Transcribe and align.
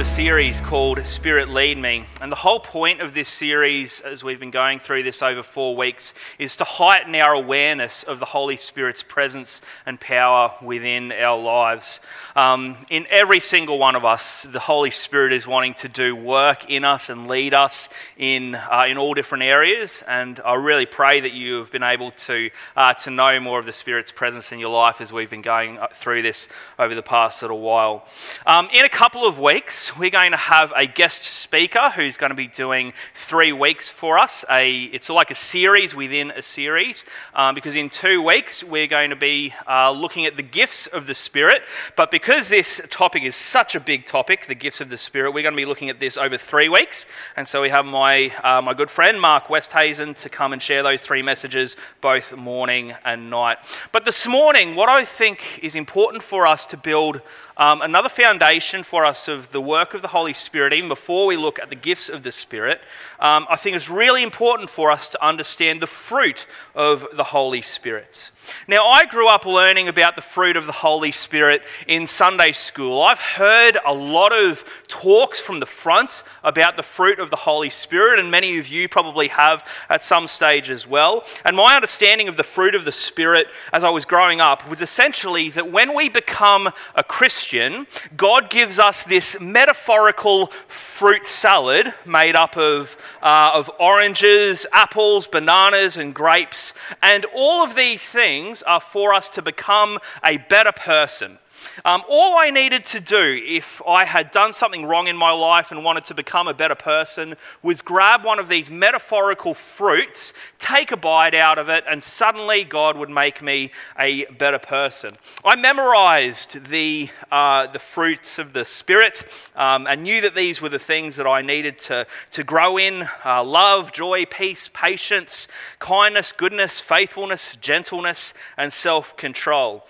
of 0.00 0.06
a 0.06 0.08
series 0.08 0.62
called 0.62 1.04
Spirit 1.04 1.50
Lead 1.50 1.76
Me. 1.76 2.06
And 2.22 2.32
the 2.32 2.36
whole 2.36 2.60
point 2.60 3.02
of 3.02 3.12
this 3.12 3.28
series, 3.28 4.00
as 4.00 4.24
we've 4.24 4.40
been 4.40 4.50
going 4.50 4.78
through 4.78 5.02
this 5.02 5.20
over 5.20 5.42
four 5.42 5.76
weeks, 5.76 6.14
is 6.38 6.56
to 6.56 6.64
heighten 6.64 7.14
our 7.16 7.34
awareness 7.34 8.02
of 8.02 8.18
the 8.18 8.24
Holy 8.24 8.56
Spirit's 8.56 9.02
presence 9.02 9.60
and 9.84 10.00
power 10.00 10.54
within 10.62 11.12
our 11.12 11.38
lives. 11.38 12.00
Um, 12.34 12.78
in 12.88 13.06
every 13.10 13.40
single 13.40 13.78
one 13.78 13.94
of 13.94 14.06
us, 14.06 14.44
the 14.44 14.60
Holy 14.60 14.90
Spirit 14.90 15.34
is 15.34 15.46
wanting 15.46 15.74
to 15.74 15.88
do 15.88 16.16
work 16.16 16.70
in 16.70 16.82
us 16.82 17.10
and 17.10 17.28
lead 17.28 17.52
us 17.52 17.90
in, 18.16 18.54
uh, 18.54 18.84
in 18.88 18.96
all 18.96 19.12
different 19.12 19.44
areas. 19.44 20.02
And 20.08 20.40
I 20.46 20.54
really 20.54 20.86
pray 20.86 21.20
that 21.20 21.32
you 21.32 21.58
have 21.58 21.70
been 21.70 21.82
able 21.82 22.12
to, 22.12 22.48
uh, 22.74 22.94
to 22.94 23.10
know 23.10 23.38
more 23.38 23.58
of 23.58 23.66
the 23.66 23.72
Spirit's 23.74 24.12
presence 24.12 24.50
in 24.50 24.60
your 24.60 24.70
life 24.70 25.02
as 25.02 25.12
we've 25.12 25.28
been 25.28 25.42
going 25.42 25.78
through 25.92 26.22
this 26.22 26.48
over 26.78 26.94
the 26.94 27.02
past 27.02 27.42
little 27.42 27.60
while. 27.60 28.06
Um, 28.46 28.70
in 28.72 28.86
a 28.86 28.88
couple 28.88 29.26
of 29.26 29.38
weeks, 29.38 29.89
we're 29.98 30.10
going 30.10 30.30
to 30.30 30.36
have 30.36 30.72
a 30.76 30.86
guest 30.86 31.24
speaker 31.24 31.90
who's 31.90 32.16
going 32.16 32.30
to 32.30 32.36
be 32.36 32.46
doing 32.46 32.92
three 33.14 33.52
weeks 33.52 33.90
for 33.90 34.18
us. 34.18 34.44
A, 34.50 34.84
it's 34.84 35.08
like 35.08 35.30
a 35.30 35.34
series 35.34 35.94
within 35.94 36.30
a 36.30 36.42
series, 36.42 37.04
um, 37.34 37.54
because 37.54 37.74
in 37.76 37.88
two 37.90 38.22
weeks, 38.22 38.62
we're 38.62 38.86
going 38.86 39.10
to 39.10 39.16
be 39.16 39.54
uh, 39.68 39.90
looking 39.90 40.26
at 40.26 40.36
the 40.36 40.42
gifts 40.42 40.86
of 40.86 41.06
the 41.06 41.14
Spirit. 41.14 41.62
But 41.96 42.10
because 42.10 42.48
this 42.48 42.80
topic 42.90 43.22
is 43.22 43.36
such 43.36 43.74
a 43.74 43.80
big 43.80 44.06
topic, 44.06 44.46
the 44.46 44.54
gifts 44.54 44.80
of 44.80 44.90
the 44.90 44.98
Spirit, 44.98 45.32
we're 45.32 45.42
going 45.42 45.54
to 45.54 45.60
be 45.60 45.66
looking 45.66 45.88
at 45.90 46.00
this 46.00 46.16
over 46.16 46.36
three 46.36 46.68
weeks. 46.68 47.06
And 47.36 47.48
so 47.48 47.62
we 47.62 47.70
have 47.70 47.84
my, 47.84 48.32
uh, 48.44 48.62
my 48.62 48.74
good 48.74 48.90
friend, 48.90 49.20
Mark 49.20 49.48
Westhazen, 49.48 50.14
to 50.14 50.28
come 50.28 50.52
and 50.52 50.62
share 50.62 50.82
those 50.82 51.02
three 51.02 51.22
messages 51.22 51.76
both 52.00 52.36
morning 52.36 52.94
and 53.04 53.30
night. 53.30 53.58
But 53.92 54.04
this 54.04 54.26
morning, 54.26 54.74
what 54.74 54.88
I 54.88 55.04
think 55.04 55.60
is 55.62 55.76
important 55.76 56.22
for 56.22 56.46
us 56.46 56.66
to 56.66 56.76
build 56.76 57.20
um, 57.60 57.82
another 57.82 58.08
foundation 58.08 58.82
for 58.82 59.04
us 59.04 59.28
of 59.28 59.52
the 59.52 59.60
work 59.60 59.92
of 59.92 60.00
the 60.00 60.08
Holy 60.08 60.32
Spirit, 60.32 60.72
even 60.72 60.88
before 60.88 61.26
we 61.26 61.36
look 61.36 61.58
at 61.58 61.68
the 61.68 61.76
gifts 61.76 62.08
of 62.08 62.22
the 62.22 62.32
Spirit, 62.32 62.80
um, 63.20 63.46
I 63.50 63.56
think 63.56 63.76
it's 63.76 63.90
really 63.90 64.22
important 64.22 64.70
for 64.70 64.90
us 64.90 65.10
to 65.10 65.22
understand 65.22 65.82
the 65.82 65.86
fruit 65.86 66.46
of 66.74 67.06
the 67.12 67.24
Holy 67.24 67.60
Spirit. 67.60 68.30
Now, 68.68 68.86
I 68.86 69.06
grew 69.06 69.28
up 69.28 69.46
learning 69.46 69.88
about 69.88 70.16
the 70.16 70.22
fruit 70.22 70.56
of 70.56 70.66
the 70.66 70.72
Holy 70.72 71.12
Spirit 71.12 71.62
in 71.86 72.06
Sunday 72.06 72.52
school. 72.52 73.02
I've 73.02 73.18
heard 73.18 73.78
a 73.86 73.94
lot 73.94 74.32
of 74.32 74.64
talks 74.88 75.40
from 75.40 75.60
the 75.60 75.66
front 75.66 76.22
about 76.42 76.76
the 76.76 76.82
fruit 76.82 77.18
of 77.18 77.30
the 77.30 77.36
Holy 77.36 77.70
Spirit, 77.70 78.18
and 78.18 78.30
many 78.30 78.58
of 78.58 78.68
you 78.68 78.88
probably 78.88 79.28
have 79.28 79.66
at 79.88 80.02
some 80.02 80.26
stage 80.26 80.70
as 80.70 80.86
well. 80.86 81.24
And 81.44 81.56
my 81.56 81.74
understanding 81.74 82.28
of 82.28 82.36
the 82.36 82.42
fruit 82.42 82.74
of 82.74 82.84
the 82.84 82.92
Spirit 82.92 83.48
as 83.72 83.84
I 83.84 83.90
was 83.90 84.04
growing 84.04 84.40
up 84.40 84.68
was 84.68 84.80
essentially 84.80 85.50
that 85.50 85.70
when 85.70 85.94
we 85.94 86.08
become 86.08 86.70
a 86.94 87.04
Christian, 87.04 87.86
God 88.16 88.50
gives 88.50 88.78
us 88.78 89.04
this 89.04 89.40
metaphorical 89.40 90.46
fruit 90.68 91.26
salad 91.26 91.92
made 92.04 92.36
up 92.36 92.56
of, 92.56 92.96
uh, 93.22 93.52
of 93.54 93.70
oranges, 93.78 94.66
apples, 94.72 95.26
bananas, 95.26 95.96
and 95.96 96.14
grapes. 96.14 96.74
And 97.02 97.26
all 97.34 97.64
of 97.64 97.74
these 97.74 98.08
things 98.08 98.39
are 98.66 98.80
for 98.80 99.12
us 99.12 99.28
to 99.30 99.42
become 99.42 99.98
a 100.24 100.38
better 100.38 100.72
person. 100.72 101.38
Um, 101.84 102.02
all 102.08 102.36
I 102.36 102.50
needed 102.50 102.84
to 102.86 103.00
do 103.00 103.40
if 103.44 103.80
I 103.86 104.04
had 104.04 104.30
done 104.30 104.52
something 104.52 104.84
wrong 104.84 105.06
in 105.06 105.16
my 105.16 105.30
life 105.30 105.70
and 105.70 105.84
wanted 105.84 106.04
to 106.04 106.14
become 106.14 106.48
a 106.48 106.54
better 106.54 106.74
person 106.74 107.36
was 107.62 107.82
grab 107.82 108.24
one 108.24 108.38
of 108.38 108.48
these 108.48 108.70
metaphorical 108.70 109.54
fruits, 109.54 110.32
take 110.58 110.92
a 110.92 110.96
bite 110.96 111.34
out 111.34 111.58
of 111.58 111.68
it, 111.68 111.84
and 111.88 112.02
suddenly 112.02 112.64
God 112.64 112.96
would 112.96 113.10
make 113.10 113.42
me 113.42 113.70
a 113.98 114.24
better 114.26 114.58
person. 114.58 115.14
I 115.44 115.56
memorized 115.56 116.66
the, 116.66 117.08
uh, 117.30 117.66
the 117.68 117.78
fruits 117.78 118.38
of 118.38 118.52
the 118.52 118.64
Spirit 118.64 119.24
um, 119.56 119.86
and 119.86 120.02
knew 120.02 120.20
that 120.20 120.34
these 120.34 120.60
were 120.60 120.68
the 120.68 120.78
things 120.78 121.16
that 121.16 121.26
I 121.26 121.42
needed 121.42 121.78
to, 121.80 122.06
to 122.32 122.44
grow 122.44 122.78
in 122.78 123.08
uh, 123.24 123.42
love, 123.44 123.92
joy, 123.92 124.26
peace, 124.26 124.70
patience, 124.72 125.48
kindness, 125.78 126.32
goodness, 126.32 126.80
faithfulness, 126.80 127.56
gentleness, 127.56 128.34
and 128.56 128.72
self 128.72 129.16
control. 129.16 129.84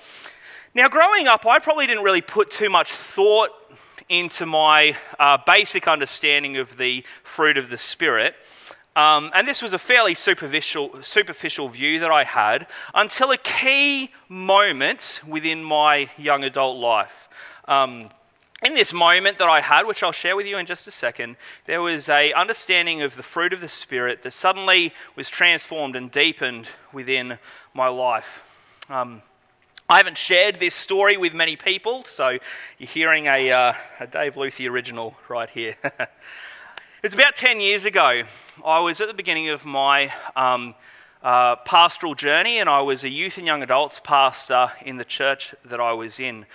Now, 0.72 0.88
growing 0.88 1.26
up, 1.26 1.46
I 1.46 1.58
probably 1.58 1.88
didn't 1.88 2.04
really 2.04 2.20
put 2.20 2.48
too 2.48 2.70
much 2.70 2.92
thought 2.92 3.50
into 4.08 4.46
my 4.46 4.96
uh, 5.18 5.36
basic 5.44 5.88
understanding 5.88 6.58
of 6.58 6.76
the 6.76 7.04
fruit 7.24 7.58
of 7.58 7.70
the 7.70 7.78
Spirit. 7.78 8.36
Um, 8.94 9.32
and 9.34 9.48
this 9.48 9.62
was 9.62 9.72
a 9.72 9.80
fairly 9.80 10.14
superficial, 10.14 11.02
superficial 11.02 11.68
view 11.68 11.98
that 11.98 12.12
I 12.12 12.22
had 12.22 12.68
until 12.94 13.32
a 13.32 13.36
key 13.36 14.12
moment 14.28 15.22
within 15.26 15.64
my 15.64 16.08
young 16.16 16.44
adult 16.44 16.78
life. 16.78 17.28
Um, 17.66 18.08
in 18.62 18.74
this 18.74 18.92
moment 18.92 19.38
that 19.38 19.48
I 19.48 19.62
had, 19.62 19.88
which 19.88 20.04
I'll 20.04 20.12
share 20.12 20.36
with 20.36 20.46
you 20.46 20.56
in 20.56 20.66
just 20.66 20.86
a 20.86 20.92
second, 20.92 21.36
there 21.66 21.82
was 21.82 22.08
a 22.08 22.32
understanding 22.32 23.02
of 23.02 23.16
the 23.16 23.24
fruit 23.24 23.52
of 23.52 23.60
the 23.60 23.68
Spirit 23.68 24.22
that 24.22 24.30
suddenly 24.30 24.92
was 25.16 25.30
transformed 25.30 25.96
and 25.96 26.12
deepened 26.12 26.68
within 26.92 27.40
my 27.74 27.88
life. 27.88 28.44
Um, 28.88 29.22
I 29.90 29.96
haven't 29.96 30.18
shared 30.18 30.60
this 30.60 30.76
story 30.76 31.16
with 31.16 31.34
many 31.34 31.56
people, 31.56 32.04
so 32.04 32.38
you're 32.78 32.88
hearing 32.88 33.26
a, 33.26 33.50
uh, 33.50 33.72
a 33.98 34.06
Dave 34.06 34.34
Luthi 34.34 34.70
original 34.70 35.16
right 35.28 35.50
here. 35.50 35.74
it's 37.02 37.12
about 37.12 37.34
10 37.34 37.60
years 37.60 37.84
ago. 37.84 38.22
I 38.64 38.78
was 38.78 39.00
at 39.00 39.08
the 39.08 39.14
beginning 39.14 39.48
of 39.48 39.64
my 39.64 40.12
um, 40.36 40.76
uh, 41.24 41.56
pastoral 41.56 42.14
journey, 42.14 42.60
and 42.60 42.70
I 42.70 42.82
was 42.82 43.02
a 43.02 43.08
youth 43.08 43.36
and 43.36 43.44
young 43.44 43.64
adults 43.64 43.98
pastor 43.98 44.70
in 44.82 44.96
the 44.96 45.04
church 45.04 45.56
that 45.64 45.80
I 45.80 45.92
was 45.92 46.20
in. 46.20 46.46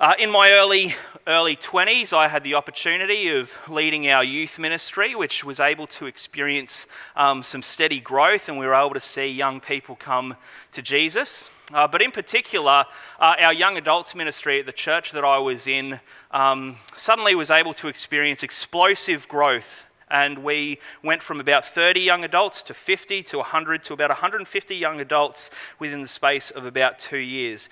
Uh, 0.00 0.14
in 0.18 0.30
my 0.30 0.52
early 0.52 0.94
early 1.26 1.56
20s, 1.56 2.14
I 2.14 2.28
had 2.28 2.44
the 2.44 2.54
opportunity 2.54 3.28
of 3.28 3.58
leading 3.68 4.08
our 4.08 4.24
youth 4.24 4.58
ministry, 4.58 5.14
which 5.14 5.44
was 5.44 5.60
able 5.60 5.86
to 5.88 6.06
experience 6.06 6.86
um, 7.14 7.42
some 7.42 7.60
steady 7.60 8.00
growth, 8.00 8.48
and 8.48 8.58
we 8.58 8.64
were 8.64 8.72
able 8.72 8.94
to 8.94 9.00
see 9.00 9.26
young 9.26 9.60
people 9.60 9.96
come 9.96 10.34
to 10.72 10.80
Jesus. 10.80 11.50
Uh, 11.72 11.86
but 11.86 12.02
in 12.02 12.10
particular, 12.10 12.84
uh, 13.20 13.34
our 13.38 13.52
young 13.52 13.76
adults 13.76 14.14
ministry 14.14 14.58
at 14.58 14.66
the 14.66 14.72
church 14.72 15.12
that 15.12 15.24
I 15.24 15.38
was 15.38 15.66
in 15.66 16.00
um, 16.32 16.76
suddenly 16.96 17.34
was 17.34 17.50
able 17.50 17.74
to 17.74 17.88
experience 17.88 18.42
explosive 18.42 19.28
growth. 19.28 19.86
And 20.10 20.38
we 20.38 20.80
went 21.04 21.22
from 21.22 21.38
about 21.38 21.64
30 21.64 22.00
young 22.00 22.24
adults 22.24 22.64
to 22.64 22.74
50 22.74 23.22
to 23.22 23.38
100 23.38 23.84
to 23.84 23.92
about 23.92 24.10
150 24.10 24.74
young 24.74 25.00
adults 25.00 25.50
within 25.78 26.00
the 26.00 26.08
space 26.08 26.50
of 26.50 26.66
about 26.66 26.98
two 26.98 27.18
years. 27.18 27.68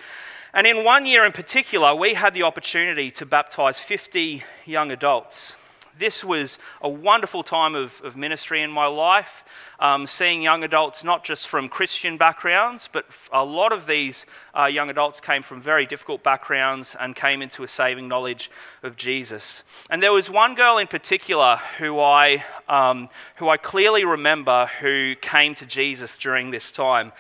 And 0.55 0.67
in 0.67 0.85
one 0.85 1.05
year 1.05 1.25
in 1.25 1.33
particular, 1.33 1.95
we 1.95 2.15
had 2.15 2.35
the 2.35 2.45
opportunity 2.45 3.11
to 3.13 3.27
baptize 3.27 3.81
50 3.81 4.45
young 4.65 4.93
adults 4.93 5.57
this 5.99 6.25
was 6.25 6.59
a 6.81 6.89
wonderful 6.89 7.43
time 7.43 7.75
of, 7.75 8.01
of 8.05 8.17
ministry 8.17 8.63
in 8.63 8.71
my 8.71 8.87
life, 8.87 9.45
um, 9.81 10.07
seeing 10.07 10.43
young 10.43 10.63
adults 10.63 11.05
not 11.05 11.25
just 11.25 11.49
from 11.49 11.69
Christian 11.69 12.17
backgrounds, 12.17 12.89
but 12.91 13.07
a 13.33 13.45
lot 13.45 13.73
of 13.73 13.87
these 13.87 14.25
uh, 14.59 14.67
young 14.67 14.91
adults 14.91 15.21
came 15.21 15.43
from 15.43 15.61
very 15.61 15.87
difficult 15.87 16.23
backgrounds 16.23 16.97
and 16.99 17.15
came 17.15 17.43
into 17.43 17.63
a 17.63 17.69
saving 17.69 18.09
knowledge 18.09 18.51
of 18.83 18.97
Jesus. 18.97 19.65
And 19.91 20.03
there 20.03 20.13
was 20.13 20.31
one 20.31 20.55
girl 20.55 20.79
in 20.79 20.87
particular 20.87 21.59
who 21.79 22.01
I, 22.01 22.45
um, 22.69 23.09
who 23.37 23.49
I 23.49 23.57
clearly 23.57 24.05
remember 24.05 24.71
who 24.81 25.15
came 25.17 25.55
to 25.57 25.67
Jesus 25.67 26.17
during 26.17 26.51
this 26.51 26.71
time. 26.71 27.13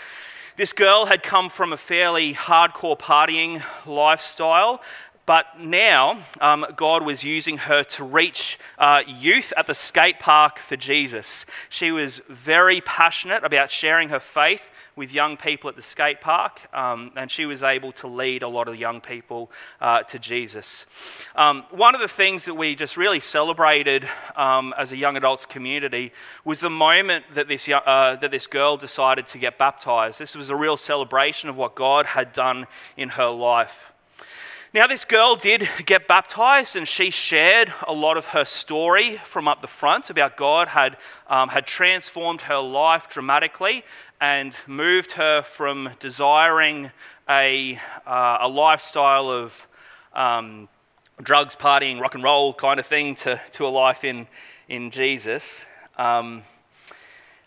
This 0.58 0.72
girl 0.72 1.06
had 1.06 1.22
come 1.22 1.50
from 1.50 1.72
a 1.72 1.76
fairly 1.76 2.34
hardcore 2.34 2.98
partying 2.98 3.62
lifestyle 3.86 4.82
but 5.28 5.60
now, 5.60 6.22
um, 6.40 6.64
God 6.74 7.04
was 7.04 7.22
using 7.22 7.58
her 7.58 7.84
to 7.84 8.02
reach 8.02 8.58
uh, 8.78 9.02
youth 9.06 9.52
at 9.58 9.66
the 9.66 9.74
skate 9.74 10.18
park 10.18 10.58
for 10.58 10.74
Jesus. 10.74 11.44
She 11.68 11.92
was 11.92 12.22
very 12.30 12.80
passionate 12.80 13.44
about 13.44 13.68
sharing 13.68 14.08
her 14.08 14.20
faith 14.20 14.70
with 14.96 15.12
young 15.12 15.36
people 15.36 15.68
at 15.68 15.76
the 15.76 15.82
skate 15.82 16.22
park, 16.22 16.74
um, 16.74 17.12
and 17.14 17.30
she 17.30 17.44
was 17.44 17.62
able 17.62 17.92
to 17.92 18.06
lead 18.06 18.42
a 18.42 18.48
lot 18.48 18.68
of 18.68 18.76
young 18.76 19.02
people 19.02 19.50
uh, 19.82 20.02
to 20.04 20.18
Jesus. 20.18 20.86
Um, 21.36 21.64
one 21.72 21.94
of 21.94 22.00
the 22.00 22.08
things 22.08 22.46
that 22.46 22.54
we 22.54 22.74
just 22.74 22.96
really 22.96 23.20
celebrated 23.20 24.08
um, 24.34 24.72
as 24.78 24.92
a 24.92 24.96
young 24.96 25.14
adults 25.18 25.44
community 25.44 26.10
was 26.42 26.60
the 26.60 26.70
moment 26.70 27.26
that 27.34 27.48
this, 27.48 27.68
uh, 27.68 28.16
that 28.18 28.30
this 28.30 28.46
girl 28.46 28.78
decided 28.78 29.26
to 29.26 29.36
get 29.36 29.58
baptized. 29.58 30.18
This 30.18 30.34
was 30.34 30.48
a 30.48 30.56
real 30.56 30.78
celebration 30.78 31.50
of 31.50 31.58
what 31.58 31.74
God 31.74 32.06
had 32.06 32.32
done 32.32 32.66
in 32.96 33.10
her 33.10 33.28
life. 33.28 33.92
Now, 34.74 34.86
this 34.86 35.06
girl 35.06 35.34
did 35.34 35.66
get 35.86 36.06
baptized, 36.06 36.76
and 36.76 36.86
she 36.86 37.08
shared 37.08 37.72
a 37.86 37.92
lot 37.94 38.18
of 38.18 38.26
her 38.26 38.44
story 38.44 39.16
from 39.16 39.48
up 39.48 39.62
the 39.62 39.66
front 39.66 40.10
about 40.10 40.36
God 40.36 40.68
had, 40.68 40.98
um, 41.26 41.48
had 41.48 41.66
transformed 41.66 42.42
her 42.42 42.58
life 42.58 43.08
dramatically 43.08 43.82
and 44.20 44.54
moved 44.66 45.12
her 45.12 45.40
from 45.40 45.88
desiring 46.00 46.90
a, 47.30 47.80
uh, 48.06 48.38
a 48.42 48.48
lifestyle 48.48 49.30
of 49.30 49.66
um, 50.12 50.68
drugs, 51.22 51.56
partying, 51.56 51.98
rock 51.98 52.14
and 52.14 52.22
roll 52.22 52.52
kind 52.52 52.78
of 52.78 52.84
thing 52.84 53.14
to, 53.14 53.40
to 53.52 53.66
a 53.66 53.68
life 53.68 54.04
in, 54.04 54.26
in 54.68 54.90
Jesus. 54.90 55.64
Um, 55.96 56.42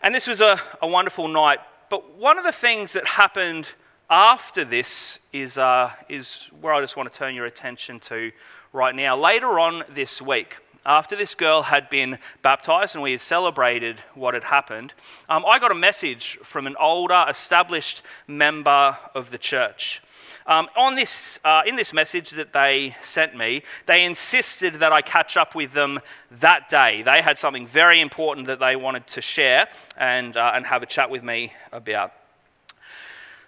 and 0.02 0.12
this 0.12 0.26
was 0.26 0.40
a, 0.40 0.60
a 0.80 0.88
wonderful 0.88 1.28
night. 1.28 1.60
But 1.88 2.18
one 2.18 2.36
of 2.36 2.42
the 2.42 2.50
things 2.50 2.94
that 2.94 3.06
happened 3.06 3.68
after 4.12 4.62
this 4.62 5.20
is, 5.32 5.56
uh, 5.56 5.90
is 6.06 6.50
where 6.60 6.74
I 6.74 6.82
just 6.82 6.98
want 6.98 7.10
to 7.10 7.18
turn 7.18 7.34
your 7.34 7.46
attention 7.46 7.98
to 8.00 8.30
right 8.70 8.94
now. 8.94 9.16
Later 9.16 9.58
on 9.58 9.84
this 9.88 10.20
week, 10.20 10.58
after 10.84 11.16
this 11.16 11.34
girl 11.34 11.62
had 11.62 11.88
been 11.88 12.18
baptized 12.42 12.94
and 12.94 13.02
we 13.02 13.12
had 13.12 13.22
celebrated 13.22 14.00
what 14.14 14.34
had 14.34 14.44
happened, 14.44 14.92
um, 15.30 15.46
I 15.48 15.58
got 15.58 15.70
a 15.70 15.74
message 15.74 16.36
from 16.42 16.66
an 16.66 16.76
older, 16.78 17.24
established 17.26 18.02
member 18.26 18.98
of 19.14 19.30
the 19.30 19.38
church. 19.38 20.02
Um, 20.46 20.68
on 20.76 20.94
this, 20.94 21.38
uh, 21.42 21.62
in 21.66 21.76
this 21.76 21.94
message 21.94 22.32
that 22.32 22.52
they 22.52 22.94
sent 23.02 23.34
me, 23.34 23.62
they 23.86 24.04
insisted 24.04 24.74
that 24.74 24.92
I 24.92 25.00
catch 25.00 25.38
up 25.38 25.54
with 25.54 25.72
them 25.72 26.00
that 26.32 26.68
day. 26.68 27.00
They 27.00 27.22
had 27.22 27.38
something 27.38 27.66
very 27.66 27.98
important 27.98 28.46
that 28.48 28.60
they 28.60 28.76
wanted 28.76 29.06
to 29.06 29.22
share 29.22 29.68
and, 29.96 30.36
uh, 30.36 30.52
and 30.54 30.66
have 30.66 30.82
a 30.82 30.86
chat 30.86 31.08
with 31.08 31.22
me 31.22 31.54
about. 31.72 32.12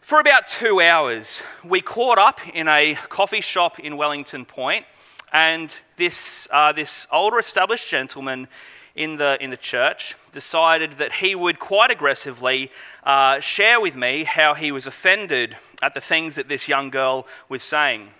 For 0.04 0.20
about 0.20 0.46
two 0.46 0.82
hours, 0.82 1.42
we 1.64 1.80
caught 1.80 2.18
up 2.18 2.38
in 2.54 2.68
a 2.68 2.98
coffee 3.08 3.40
shop 3.40 3.78
in 3.78 3.96
Wellington 3.96 4.44
Point, 4.44 4.84
and 5.32 5.74
this, 5.96 6.46
uh, 6.50 6.72
this 6.72 7.06
older 7.10 7.38
established 7.38 7.88
gentleman 7.88 8.48
in 8.94 9.16
the, 9.16 9.42
in 9.42 9.48
the 9.48 9.56
church 9.56 10.14
decided 10.30 10.98
that 10.98 11.10
he 11.10 11.34
would 11.34 11.58
quite 11.58 11.90
aggressively 11.90 12.70
uh, 13.04 13.40
share 13.40 13.80
with 13.80 13.96
me 13.96 14.24
how 14.24 14.52
he 14.52 14.70
was 14.70 14.86
offended 14.86 15.56
at 15.80 15.94
the 15.94 16.02
things 16.02 16.34
that 16.34 16.50
this 16.50 16.68
young 16.68 16.90
girl 16.90 17.26
was 17.48 17.62
saying. 17.62 18.10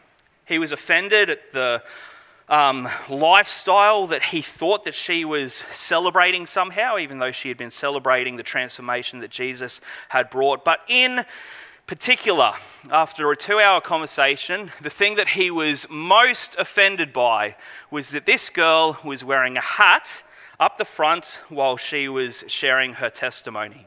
He 0.46 0.58
was 0.58 0.72
offended 0.72 1.28
at 1.28 1.52
the 1.52 1.82
um, 2.48 2.88
lifestyle 3.10 4.06
that 4.06 4.22
he 4.22 4.40
thought 4.40 4.84
that 4.84 4.94
she 4.94 5.24
was 5.24 5.66
celebrating 5.70 6.46
somehow, 6.46 6.96
even 6.96 7.18
though 7.18 7.32
she 7.32 7.48
had 7.48 7.58
been 7.58 7.70
celebrating 7.70 8.36
the 8.36 8.42
transformation 8.42 9.20
that 9.20 9.30
Jesus 9.30 9.82
had 10.08 10.30
brought. 10.30 10.64
But 10.64 10.80
in 10.88 11.26
particular, 11.86 12.54
after 12.90 13.30
a 13.30 13.36
two 13.36 13.58
hour 13.58 13.80
conversation, 13.80 14.70
the 14.80 14.90
thing 14.90 15.16
that 15.16 15.28
he 15.28 15.50
was 15.50 15.86
most 15.90 16.56
offended 16.58 17.12
by 17.12 17.56
was 17.90 18.10
that 18.10 18.26
this 18.26 18.50
girl 18.50 18.98
was 19.04 19.22
wearing 19.22 19.56
a 19.56 19.60
hat 19.60 20.22
up 20.58 20.78
the 20.78 20.84
front 20.84 21.40
while 21.48 21.76
she 21.76 22.08
was 22.08 22.44
sharing 22.46 22.94
her 22.94 23.10
testimony. 23.10 23.86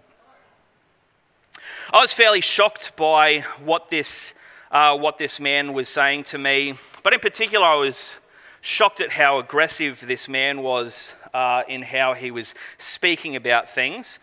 I 1.91 2.01
was 2.01 2.13
fairly 2.13 2.41
shocked 2.41 2.95
by 2.95 3.39
what 3.63 3.89
this, 3.89 4.33
uh, 4.71 4.97
what 4.97 5.17
this 5.17 5.39
man 5.39 5.73
was 5.73 5.89
saying 5.89 6.23
to 6.25 6.37
me, 6.37 6.75
but 7.01 7.13
in 7.13 7.19
particular, 7.19 7.65
I 7.65 7.75
was 7.75 8.17
shocked 8.61 8.99
at 8.99 9.11
how 9.11 9.39
aggressive 9.39 10.03
this 10.05 10.27
man 10.27 10.61
was 10.61 11.15
uh, 11.33 11.63
in 11.67 11.81
how 11.81 12.13
he 12.13 12.29
was 12.29 12.53
speaking 12.77 13.35
about 13.35 13.69
things. 13.69 14.19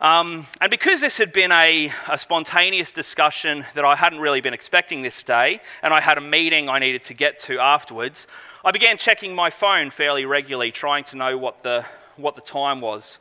Um, 0.00 0.46
and 0.62 0.70
because 0.70 1.02
this 1.02 1.18
had 1.18 1.30
been 1.30 1.52
a, 1.52 1.92
a, 2.08 2.16
spontaneous 2.16 2.90
discussion 2.90 3.66
that 3.74 3.84
I 3.84 3.96
hadn't 3.96 4.20
really 4.20 4.40
been 4.40 4.54
expecting 4.54 5.02
this 5.02 5.22
day, 5.22 5.60
and 5.82 5.92
I 5.92 6.00
had 6.00 6.16
a 6.16 6.22
meeting 6.22 6.70
I 6.70 6.78
needed 6.78 7.02
to 7.04 7.14
get 7.14 7.38
to 7.40 7.58
afterwards, 7.58 8.26
I 8.64 8.70
began 8.70 8.96
checking 8.96 9.34
my 9.34 9.50
phone 9.50 9.90
fairly 9.90 10.24
regularly, 10.24 10.72
trying 10.72 11.04
to 11.04 11.16
know 11.16 11.36
what 11.36 11.62
the, 11.62 11.84
what 12.16 12.34
the 12.34 12.40
time 12.40 12.80
was. 12.80 13.18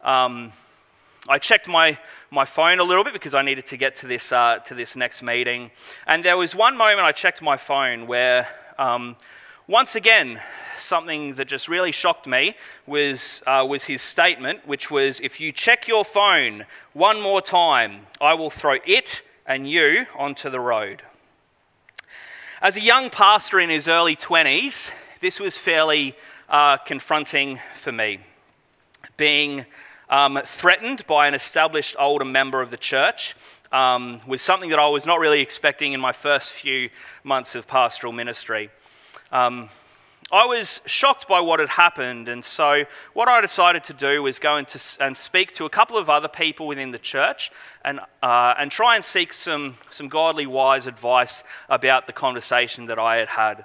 Um, 0.00 0.54
I 1.28 1.38
checked 1.38 1.68
my, 1.68 1.98
my 2.30 2.46
phone 2.46 2.78
a 2.78 2.84
little 2.84 3.04
bit 3.04 3.12
because 3.12 3.34
I 3.34 3.42
needed 3.42 3.66
to 3.66 3.76
get 3.76 3.96
to 3.96 4.06
this, 4.06 4.32
uh, 4.32 4.60
to 4.60 4.74
this 4.74 4.96
next 4.96 5.22
meeting. 5.22 5.70
And 6.06 6.24
there 6.24 6.38
was 6.38 6.54
one 6.54 6.78
moment 6.78 7.00
I 7.00 7.12
checked 7.12 7.42
my 7.42 7.58
phone 7.58 8.06
where, 8.06 8.48
um, 8.78 9.16
once 9.68 9.96
again, 9.96 10.40
something 10.78 11.34
that 11.34 11.48
just 11.48 11.66
really 11.66 11.90
shocked 11.90 12.26
me 12.26 12.54
was, 12.86 13.42
uh, 13.48 13.66
was 13.68 13.84
his 13.84 14.00
statement, 14.00 14.66
which 14.66 14.92
was 14.92 15.20
if 15.20 15.40
you 15.40 15.50
check 15.50 15.88
your 15.88 16.04
phone 16.04 16.64
one 16.92 17.20
more 17.20 17.40
time, 17.40 18.06
I 18.20 18.34
will 18.34 18.50
throw 18.50 18.76
it 18.86 19.22
and 19.44 19.68
you 19.68 20.06
onto 20.16 20.50
the 20.50 20.60
road. 20.60 21.02
As 22.62 22.76
a 22.76 22.80
young 22.80 23.10
pastor 23.10 23.58
in 23.58 23.68
his 23.68 23.88
early 23.88 24.14
20s, 24.14 24.92
this 25.20 25.40
was 25.40 25.58
fairly 25.58 26.14
uh, 26.48 26.76
confronting 26.76 27.58
for 27.74 27.90
me. 27.90 28.20
Being 29.16 29.66
um, 30.08 30.40
threatened 30.44 31.04
by 31.08 31.26
an 31.26 31.34
established 31.34 31.96
older 31.98 32.24
member 32.24 32.62
of 32.62 32.70
the 32.70 32.76
church 32.76 33.34
um, 33.72 34.20
was 34.28 34.42
something 34.42 34.70
that 34.70 34.78
I 34.78 34.86
was 34.86 35.06
not 35.06 35.18
really 35.18 35.40
expecting 35.40 35.92
in 35.92 36.00
my 36.00 36.12
first 36.12 36.52
few 36.52 36.88
months 37.24 37.56
of 37.56 37.66
pastoral 37.66 38.12
ministry. 38.12 38.70
Um, 39.32 39.68
I 40.32 40.44
was 40.46 40.80
shocked 40.86 41.28
by 41.28 41.40
what 41.40 41.60
had 41.60 41.68
happened, 41.68 42.28
and 42.28 42.44
so 42.44 42.84
what 43.12 43.28
I 43.28 43.40
decided 43.40 43.84
to 43.84 43.92
do 43.92 44.24
was 44.24 44.40
go 44.40 44.56
into, 44.56 44.80
and 44.98 45.16
speak 45.16 45.52
to 45.52 45.66
a 45.66 45.70
couple 45.70 45.96
of 45.96 46.10
other 46.10 46.26
people 46.26 46.66
within 46.66 46.90
the 46.90 46.98
church 46.98 47.52
and, 47.84 48.00
uh, 48.24 48.54
and 48.58 48.68
try 48.68 48.96
and 48.96 49.04
seek 49.04 49.32
some, 49.32 49.76
some 49.88 50.08
godly, 50.08 50.44
wise 50.44 50.88
advice 50.88 51.44
about 51.68 52.08
the 52.08 52.12
conversation 52.12 52.86
that 52.86 52.98
I 52.98 53.18
had 53.18 53.28
had. 53.28 53.64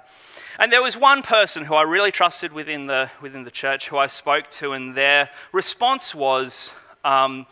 And 0.60 0.72
there 0.72 0.82
was 0.82 0.96
one 0.96 1.22
person 1.22 1.64
who 1.64 1.74
I 1.74 1.82
really 1.82 2.12
trusted 2.12 2.52
within 2.52 2.86
the, 2.86 3.10
within 3.20 3.42
the 3.42 3.50
church 3.50 3.88
who 3.88 3.98
I 3.98 4.06
spoke 4.06 4.48
to, 4.50 4.72
and 4.72 4.94
their 4.94 5.30
response 5.50 6.14
was, 6.14 6.72
um, 7.04 7.46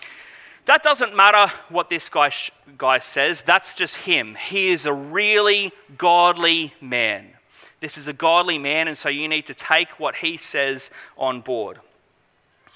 That 0.66 0.84
doesn't 0.84 1.16
matter 1.16 1.52
what 1.68 1.88
this 1.88 2.08
guy, 2.08 2.28
sh- 2.28 2.52
guy 2.78 2.98
says, 2.98 3.42
that's 3.42 3.74
just 3.74 3.96
him. 3.96 4.36
He 4.36 4.68
is 4.68 4.86
a 4.86 4.92
really 4.92 5.72
godly 5.98 6.74
man. 6.80 7.34
This 7.80 7.96
is 7.96 8.08
a 8.08 8.12
godly 8.12 8.58
man, 8.58 8.88
and 8.88 8.96
so 8.96 9.08
you 9.08 9.26
need 9.26 9.46
to 9.46 9.54
take 9.54 9.98
what 9.98 10.16
he 10.16 10.36
says 10.36 10.90
on 11.16 11.40
board. 11.40 11.80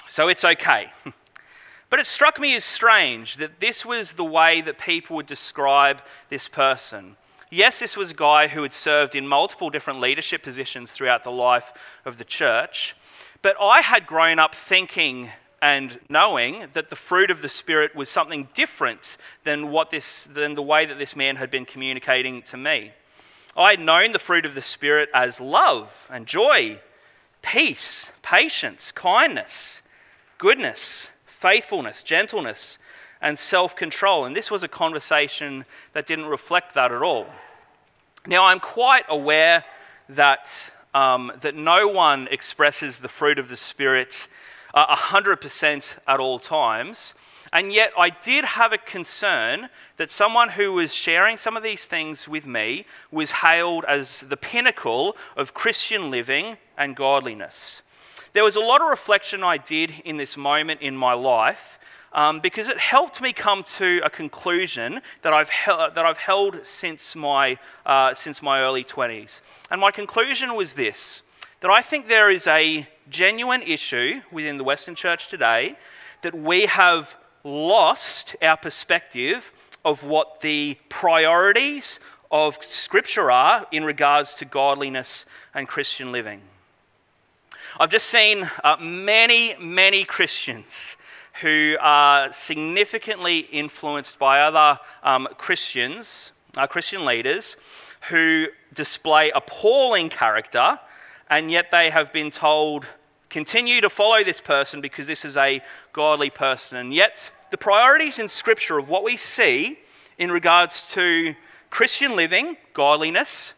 So 0.09 0.29
it's 0.29 0.45
okay. 0.45 0.93
But 1.95 2.01
it 2.01 2.07
struck 2.07 2.41
me 2.41 2.57
as 2.57 2.65
strange 2.65 3.37
that 3.37 3.61
this 3.61 3.87
was 3.87 4.15
the 4.15 4.25
way 4.25 4.61
that 4.63 4.79
people 4.79 5.15
would 5.15 5.27
describe 5.27 6.03
this 6.29 6.49
person. 6.49 7.17
Yes, 7.53 7.79
this 7.79 7.97
was 7.97 8.11
a 8.11 8.15
guy 8.15 8.49
who 8.49 8.63
had 8.63 8.75
served 8.75 9.15
in 9.15 9.29
multiple 9.29 9.71
different 9.71 10.01
leadership 10.01 10.43
positions 10.43 10.91
throughout 10.91 11.23
the 11.23 11.31
life 11.31 11.73
of 12.05 12.19
the 12.19 12.25
church, 12.25 12.97
but 13.43 13.55
I 13.61 13.81
had 13.81 14.09
grown 14.09 14.41
up 14.41 14.57
thinking 14.57 15.31
and 15.63 16.01
knowing 16.09 16.67
that 16.73 16.91
the 16.91 16.97
fruit 16.97 17.31
of 17.31 17.43
the 17.43 17.49
Spirit 17.49 17.95
was 17.95 18.11
something 18.11 18.49
different 18.55 19.17
than, 19.45 19.71
what 19.71 19.91
this, 19.91 20.25
than 20.25 20.57
the 20.57 20.63
way 20.63 20.87
that 20.87 20.99
this 20.99 21.15
man 21.15 21.37
had 21.37 21.49
been 21.49 21.65
communicating 21.65 22.43
to 22.43 22.57
me. 22.57 22.93
I 23.57 23.71
had 23.71 23.81
known 23.81 24.13
the 24.13 24.19
fruit 24.19 24.45
of 24.45 24.55
the 24.55 24.63
Spirit 24.63 25.09
as 25.15 25.41
love 25.41 26.09
and 26.11 26.27
joy, 26.27 26.81
peace, 27.43 28.11
patience, 28.23 28.91
kindness, 28.91 29.81
goodness, 30.39 31.13
faithfulness, 31.25 32.03
gentleness, 32.03 32.79
and 33.21 33.39
self 33.39 33.77
control. 33.77 34.25
And 34.25 34.35
this 34.35 34.51
was 34.51 34.63
a 34.63 34.69
conversation 34.69 35.65
that 35.93 36.07
didn't 36.07 36.27
reflect 36.27 36.75
that 36.75 36.91
at 36.91 37.03
all. 37.03 37.27
Now, 38.27 38.47
I'm 38.47 38.61
quite 38.61 39.05
aware 39.09 39.65
that, 40.09 40.71
um, 40.93 41.31
that 41.43 41.55
no 41.55 41.87
one 41.87 42.27
expresses 42.31 42.99
the 42.99 43.09
fruit 43.09 43.39
of 43.39 43.49
the 43.49 43.57
Spirit 43.57 44.27
uh, 44.73 44.97
100% 44.97 45.97
at 46.09 46.21
all 46.21 46.39
times. 46.39 47.15
And 47.55 47.73
yet, 47.73 47.93
I 47.97 48.11
did 48.11 48.45
have 48.45 48.73
a 48.73 48.79
concern 48.79 49.69
that 49.97 50.11
someone 50.11 50.51
who 50.51 50.73
was 50.73 50.93
sharing 50.93 51.37
some 51.37 51.57
of 51.57 51.63
these 51.63 51.87
things 51.87 52.27
with 52.27 52.47
me 52.47 52.85
was 53.13 53.31
hailed 53.31 53.85
as 53.85 54.23
the 54.23 54.37
pinnacle 54.37 55.17
of 55.37 55.55
Christian 55.55 56.11
living 56.11 56.57
and 56.77 56.97
godliness. 56.97 57.83
There 58.33 58.43
was 58.43 58.57
a 58.57 58.61
lot 58.61 58.83
of 58.83 58.89
reflection 58.89 59.45
I 59.45 59.59
did 59.59 59.95
in 60.05 60.17
this 60.17 60.37
moment 60.37 60.81
in 60.81 60.97
my 60.97 61.13
life 61.13 61.79
um, 62.13 62.41
because 62.41 62.67
it 62.69 62.79
helped 62.79 63.23
me 63.23 63.33
come 63.33 63.63
to 63.63 64.01
a 64.05 64.11
conclusion 64.11 65.01
that 65.23 65.33
I've, 65.33 65.51
that 65.69 65.99
I've 66.05 66.19
held 66.19 66.67
since 66.67 67.15
my, 67.15 67.57
uh, 67.87 68.15
since 68.15 68.43
my 68.43 68.63
early 68.63 68.83
20s. 68.83 69.43
And 69.71 69.81
my 69.81 69.93
conclusion 69.93 70.57
was 70.57 70.75
this 70.75 71.23
that 71.61 71.71
I 71.71 71.81
think 71.81 72.09
there 72.09 72.31
is 72.31 72.49
a 72.49 72.87
genuine 73.09 73.63
issue 73.63 74.21
within 74.33 74.59
the 74.59 74.65
Western 74.65 74.97
Church 74.97 75.29
today 75.29 75.79
that 76.23 76.35
we 76.35 76.67
have 76.67 77.17
lost 77.45 78.35
our 78.43 78.57
perspective 78.57 79.53
of 79.85 80.03
what 80.03 80.41
the 80.41 80.79
priorities 80.89 82.01
of 82.31 82.59
Scripture 82.65 83.31
are 83.31 83.67
in 83.71 83.85
regards 83.85 84.35
to 84.35 84.45
godliness 84.45 85.27
and 85.55 85.69
Christian 85.69 86.11
living. 86.11 86.41
I've 87.79 87.91
just 87.91 88.07
seen 88.07 88.49
uh, 88.63 88.77
many, 88.81 89.55
many 89.61 90.05
Christians 90.05 90.97
who 91.43 91.77
are 91.81 92.33
significantly 92.33 93.41
influenced 93.41 94.19
by 94.19 94.41
other 94.41 94.81
um, 95.03 95.29
Christians, 95.37 96.33
uh, 96.57 96.67
Christian 96.67 97.05
leaders, 97.05 97.57
who 98.11 98.47
display 98.73 99.31
appalling 99.35 100.09
character, 100.09 100.79
and 101.29 101.51
yet 101.51 101.71
they 101.71 101.91
have 101.91 102.13
been 102.13 102.31
told 102.31 102.87
Continue 103.35 103.81
to 103.81 103.91
follow 103.91 104.23
this 104.23 104.41
person 104.41 104.81
because 104.81 105.09
this 105.09 105.25
is 105.25 105.37
a 105.37 105.61
godly 105.93 106.31
person. 106.31 106.79
And 106.79 106.95
yet, 106.95 107.33
the 107.51 107.59
priorities 107.59 108.21
in 108.21 108.29
Scripture 108.29 108.79
of 108.79 108.89
what 108.89 109.03
we 109.03 109.17
see 109.17 109.81
in 110.19 110.31
regards 110.31 110.93
to 110.93 111.35
Christian 111.69 112.15
living, 112.15 112.57
godliness, 112.75 113.55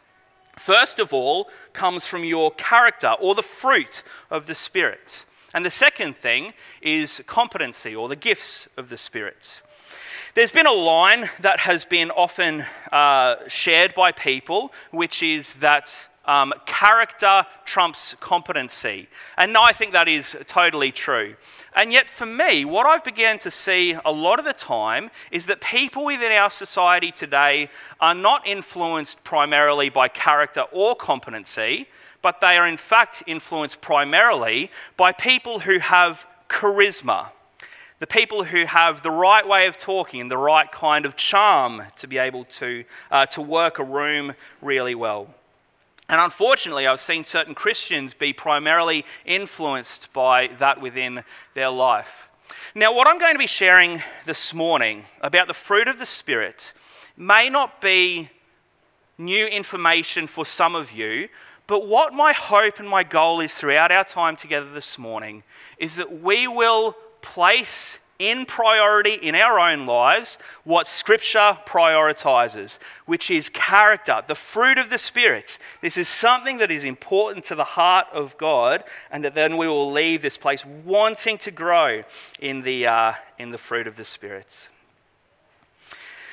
first 0.57 0.99
of 0.99 1.13
all, 1.13 1.51
comes 1.75 2.07
from 2.07 2.25
your 2.25 2.53
character 2.53 3.17
or 3.21 3.35
the 3.35 3.43
fruit 3.43 4.03
of 4.31 4.47
the 4.47 4.55
Spirit. 4.55 5.27
And 5.53 5.63
the 5.63 5.71
second 5.71 6.17
thing 6.17 6.55
is 6.81 7.23
competency 7.27 7.95
or 7.95 8.09
the 8.09 8.17
gifts 8.17 8.69
of 8.79 8.89
the 8.89 8.97
Spirit. 8.97 9.61
There's 10.35 10.53
been 10.53 10.67
a 10.67 10.73
line 10.73 11.29
that 11.41 11.61
has 11.61 11.85
been 11.85 12.11
often 12.13 12.65
uh, 12.91 13.47
shared 13.47 13.95
by 13.95 14.13
people, 14.13 14.73
which 14.91 15.23
is 15.23 15.53
that 15.57 16.09
um, 16.27 16.53
character 16.67 17.47
trumps 17.65 18.15
competency. 18.21 19.09
And 19.37 19.57
I 19.57 19.73
think 19.73 19.93
that 19.93 20.09
is 20.09 20.37
totally 20.47 20.93
true. 20.93 21.37
And 21.75 21.93
yet, 21.93 22.09
for 22.09 22.27
me, 22.27 22.65
what 22.65 22.87
I've 22.87 23.05
begun 23.05 23.39
to 23.41 23.51
see 23.51 23.97
a 24.05 24.13
lot 24.13 24.39
of 24.39 24.45
the 24.45 24.53
time 24.53 25.11
is 25.31 25.47
that 25.47 25.61
people 25.61 26.05
within 26.05 26.33
our 26.33 26.51
society 26.51 27.13
today 27.13 27.71
are 28.01 28.15
not 28.15 28.47
influenced 28.47 29.23
primarily 29.25 29.89
by 29.89 30.09
character 30.09 30.63
or 30.73 30.97
competency, 30.97 31.87
but 32.23 32.41
they 32.41 32.57
are 32.57 32.67
in 32.67 32.77
fact 32.77 33.23
influenced 33.27 33.81
primarily 33.81 34.71
by 34.97 35.13
people 35.13 35.61
who 35.61 35.79
have 35.79 36.27
charisma. 36.49 37.29
The 37.99 38.07
people 38.07 38.45
who 38.45 38.67
have 38.67 39.03
the 39.03 39.11
right 39.11 39.47
way 39.47 39.67
of 39.67 39.77
talking 39.77 40.21
and 40.21 40.31
the 40.31 40.37
right 40.37 40.71
kind 40.71 41.07
of 41.07 41.17
charm 41.17 41.83
to 41.97 42.07
be 42.07 42.19
able 42.19 42.45
to, 42.45 42.85
uh, 43.11 43.27
to 43.27 43.41
work 43.41 43.79
a 43.79 43.85
room 43.85 44.35
really 44.61 44.95
well. 44.95 45.29
And 46.09 46.21
unfortunately, 46.21 46.87
I've 46.87 47.01
seen 47.01 47.25
certain 47.25 47.55
Christians 47.55 48.15
be 48.15 48.33
primarily 48.33 49.05
influenced 49.25 50.13
by 50.13 50.49
that 50.59 50.81
within 50.81 51.25
their 51.55 51.71
life. 51.71 52.29
Now, 52.75 52.95
what 52.95 53.09
I'm 53.09 53.19
going 53.19 53.35
to 53.35 53.39
be 53.39 53.47
sharing 53.47 54.03
this 54.25 54.55
morning 54.55 55.07
about 55.21 55.49
the 55.49 55.55
fruit 55.55 55.89
of 55.89 55.99
the 55.99 56.07
Spirit 56.07 56.73
may 57.17 57.51
not 57.51 57.81
be 57.81 58.31
new 59.19 59.47
information 59.47 60.27
for 60.27 60.47
some 60.47 60.75
of 60.75 60.93
you, 60.93 61.29
but 61.67 61.89
what 61.89 62.13
my 62.13 62.33
hope 62.33 62.79
and 62.79 62.89
my 62.89 63.03
goal 63.03 63.41
is 63.41 63.55
throughout 63.55 63.91
our 63.91 64.05
time 64.05 64.37
together 64.37 64.71
this 64.73 64.99
morning 64.99 65.43
is 65.79 65.97
that 65.97 66.21
we 66.21 66.47
will 66.47 66.97
place 67.23 67.99
in 68.19 68.47
priority 68.47 69.15
in 69.15 69.35
our 69.35 69.59
own 69.59 69.87
lives 69.87 70.39
what 70.65 70.89
Scripture 70.89 71.59
prioritizes, 71.67 72.79
which 73.05 73.31
is 73.31 73.49
character, 73.49 74.23
the 74.27 74.35
fruit 74.35 74.79
of 74.79 74.91
the 74.91 74.99
Spirit. 74.99 75.59
This 75.81 75.97
is 75.97 76.09
something 76.09 76.59
that 76.59 76.71
is 76.71 76.85
important 76.85 77.45
to 77.47 77.55
the 77.55 77.65
heart 77.65 78.07
of 78.13 78.37
God, 78.39 78.85
and 79.11 79.25
that 79.25 79.35
then 79.35 79.57
we 79.57 79.69
will 79.69 79.91
leave 79.91 80.23
this 80.23 80.39
place 80.39 80.65
wanting 80.65 81.39
to 81.39 81.51
grow 81.51 82.05
in 82.41 82.63
the, 82.63 82.87
uh, 82.87 83.13
in 83.39 83.51
the 83.51 83.59
fruit 83.59 83.87
of 83.87 83.97
the 83.97 84.05
Spirit. 84.05 84.69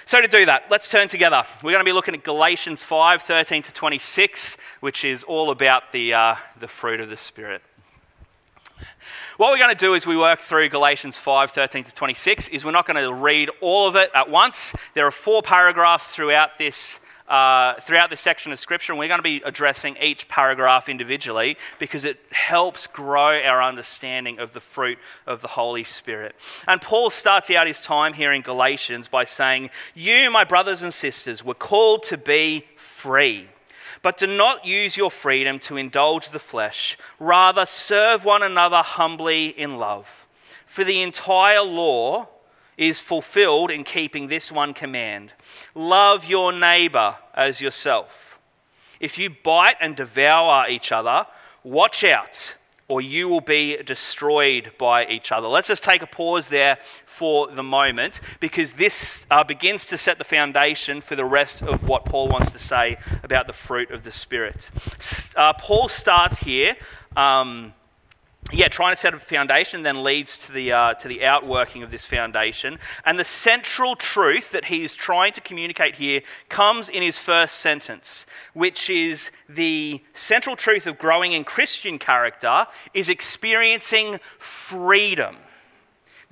So, 0.06 0.22
to 0.22 0.28
do 0.28 0.46
that, 0.46 0.66
let's 0.70 0.90
turn 0.90 1.08
together. 1.08 1.46
We're 1.64 1.72
going 1.72 1.84
to 1.84 1.90
be 1.90 1.94
looking 1.94 2.14
at 2.14 2.24
Galatians 2.24 2.84
5 2.84 3.22
13 3.22 3.64
to 3.64 3.74
26, 3.74 4.58
which 4.82 5.06
is 5.06 5.24
all 5.24 5.50
about 5.50 5.94
the, 5.94 6.14
uh, 6.14 6.36
the 6.60 6.68
fruit 6.68 7.00
of 7.00 7.10
the 7.10 7.16
Spirit. 7.16 7.62
What 9.38 9.50
we're 9.50 9.58
going 9.58 9.76
to 9.76 9.86
do 9.86 9.96
as 9.96 10.06
we 10.06 10.16
work 10.16 10.42
through 10.42 10.70
Galatians 10.70 11.18
5 11.18 11.50
13 11.50 11.86
to 11.86 11.94
26 11.96 12.50
is 12.50 12.64
we're 12.64 12.70
not 12.70 12.86
going 12.86 13.04
to 13.04 13.12
read 13.12 13.50
all 13.62 13.88
of 13.88 13.96
it 13.96 14.12
at 14.14 14.30
once. 14.30 14.76
There 14.94 15.08
are 15.08 15.12
four 15.12 15.42
paragraphs 15.42 16.14
throughout 16.14 16.60
this. 16.60 17.00
Uh, 17.26 17.80
throughout 17.80 18.10
this 18.10 18.20
section 18.20 18.52
of 18.52 18.60
scripture, 18.60 18.92
and 18.92 19.00
we're 19.00 19.08
going 19.08 19.18
to 19.18 19.24
be 19.24 19.42
addressing 19.46 19.96
each 20.02 20.28
paragraph 20.28 20.90
individually 20.90 21.58
because 21.80 22.04
it 22.04 22.20
helps 22.32 22.86
grow 22.86 23.42
our 23.42 23.64
understanding 23.64 24.40
of 24.40 24.52
the 24.52 24.60
fruit 24.60 25.00
of 25.26 25.42
the 25.42 25.48
Holy 25.48 25.86
Spirit. 25.86 26.36
And 26.68 26.82
Paul 26.82 27.10
starts 27.10 27.50
out 27.50 27.66
his 27.66 27.80
time 27.82 28.14
here 28.14 28.34
in 28.34 28.42
Galatians 28.42 29.08
by 29.08 29.24
saying, 29.24 29.70
You, 29.96 30.30
my 30.32 30.44
brothers 30.44 30.84
and 30.84 30.94
sisters, 30.94 31.46
were 31.46 31.54
called 31.54 32.04
to 32.04 32.18
be 32.18 32.66
free. 32.76 33.48
But 34.04 34.18
do 34.18 34.28
not 34.28 34.66
use 34.66 34.98
your 34.98 35.10
freedom 35.10 35.58
to 35.60 35.78
indulge 35.78 36.30
the 36.30 36.40
flesh. 36.40 36.98
Rather, 37.20 37.66
serve 37.66 38.24
one 38.24 38.44
another 38.44 38.84
humbly 38.84 39.48
in 39.48 39.78
love. 39.78 40.28
For 40.68 40.84
the 40.84 41.02
entire 41.02 41.64
law 41.64 42.28
is 42.78 43.00
fulfilled 43.00 43.72
in 43.72 43.84
keeping 43.84 44.28
this 44.28 44.52
one 44.52 44.74
command 44.74 45.34
love 45.74 46.26
your 46.26 46.52
neighbor 46.52 47.16
as 47.34 47.62
yourself. 47.62 48.40
If 49.00 49.18
you 49.18 49.30
bite 49.30 49.78
and 49.80 49.96
devour 49.96 50.68
each 50.68 50.92
other, 50.92 51.28
watch 51.64 52.04
out 52.04 52.56
or 52.94 53.02
you 53.02 53.28
will 53.28 53.42
be 53.42 53.76
destroyed 53.78 54.72
by 54.78 55.04
each 55.08 55.32
other. 55.32 55.48
Let's 55.48 55.68
just 55.68 55.84
take 55.84 56.04
a 56.04 56.06
pause 56.06 56.50
there 56.50 56.78
for 57.08 57.48
the 57.48 57.64
moment 57.64 58.22
because 58.40 58.74
this 58.74 59.26
uh, 59.32 59.44
begins 59.44 59.88
to 59.88 59.98
set 59.98 60.20
the 60.20 60.24
foundation 60.24 61.02
for 61.02 61.16
the 61.16 61.26
rest 61.26 61.64
of 61.64 61.90
what 61.90 62.06
Paul 62.06 62.28
wants 62.28 62.52
to 62.52 62.60
say 62.60 62.98
about 63.24 63.48
the 63.48 63.54
fruit 63.54 63.90
of 63.90 64.04
the 64.04 64.12
Spirit. 64.12 64.70
Uh, 65.36 65.54
Paul 65.54 65.90
starts 65.90 66.38
here. 66.38 66.76
Um, 67.18 67.74
yeah, 68.54 68.68
trying 68.68 68.94
to 68.94 69.00
set 69.00 69.14
a 69.14 69.20
foundation 69.20 69.82
then 69.84 70.04
leads 70.04 70.38
to 70.38 70.52
the, 70.52 70.72
uh, 70.72 70.94
to 70.96 71.08
the 71.08 71.26
outworking 71.26 71.82
of 71.82 71.90
this 71.90 72.06
foundation. 72.06 72.78
And 73.04 73.18
the 73.18 73.24
central 73.24 73.96
truth 73.96 74.52
that 74.52 74.66
he's 74.66 74.96
trying 74.96 75.34
to 75.34 75.42
communicate 75.42 75.96
here 75.96 76.22
comes 76.50 76.88
in 76.88 77.02
his 77.02 77.18
first 77.18 77.56
sentence, 77.56 78.26
which 78.54 78.90
is 78.90 79.32
the 79.50 80.04
central 80.14 80.56
truth 80.56 80.86
of 80.86 81.00
growing 81.00 81.34
in 81.34 81.44
Christian 81.44 81.98
character 81.98 82.68
is 82.94 83.10
experiencing 83.10 84.20
freedom. 84.38 85.38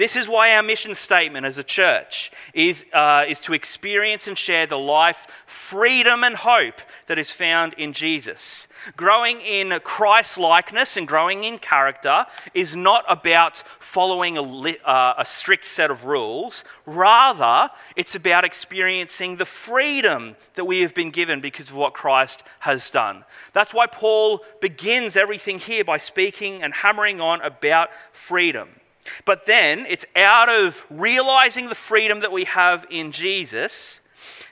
This 0.01 0.15
is 0.15 0.27
why 0.27 0.55
our 0.55 0.63
mission 0.63 0.95
statement 0.95 1.45
as 1.45 1.59
a 1.59 1.63
church 1.63 2.31
is, 2.55 2.85
uh, 2.91 3.23
is 3.29 3.39
to 3.41 3.53
experience 3.53 4.27
and 4.27 4.35
share 4.35 4.65
the 4.65 4.79
life, 4.79 5.27
freedom, 5.45 6.23
and 6.23 6.35
hope 6.35 6.81
that 7.05 7.19
is 7.19 7.29
found 7.29 7.75
in 7.75 7.93
Jesus. 7.93 8.67
Growing 8.97 9.39
in 9.41 9.79
Christ 9.83 10.39
likeness 10.39 10.97
and 10.97 11.07
growing 11.07 11.43
in 11.43 11.59
character 11.59 12.25
is 12.55 12.75
not 12.75 13.05
about 13.07 13.59
following 13.77 14.39
a, 14.39 14.41
uh, 14.41 15.13
a 15.19 15.23
strict 15.23 15.67
set 15.67 15.91
of 15.91 16.03
rules. 16.05 16.63
Rather, 16.87 17.69
it's 17.95 18.15
about 18.15 18.43
experiencing 18.43 19.35
the 19.35 19.45
freedom 19.45 20.35
that 20.55 20.65
we 20.65 20.79
have 20.79 20.95
been 20.95 21.11
given 21.11 21.41
because 21.41 21.69
of 21.69 21.75
what 21.75 21.93
Christ 21.93 22.41
has 22.61 22.89
done. 22.89 23.23
That's 23.53 23.71
why 23.71 23.85
Paul 23.85 24.43
begins 24.61 25.15
everything 25.15 25.59
here 25.59 25.83
by 25.83 25.97
speaking 25.97 26.63
and 26.63 26.73
hammering 26.73 27.21
on 27.21 27.39
about 27.41 27.91
freedom. 28.13 28.80
But 29.25 29.45
then 29.45 29.85
it's 29.87 30.05
out 30.15 30.49
of 30.49 30.85
realizing 30.89 31.69
the 31.69 31.75
freedom 31.75 32.19
that 32.21 32.31
we 32.31 32.45
have 32.45 32.85
in 32.89 33.11
Jesus 33.11 34.01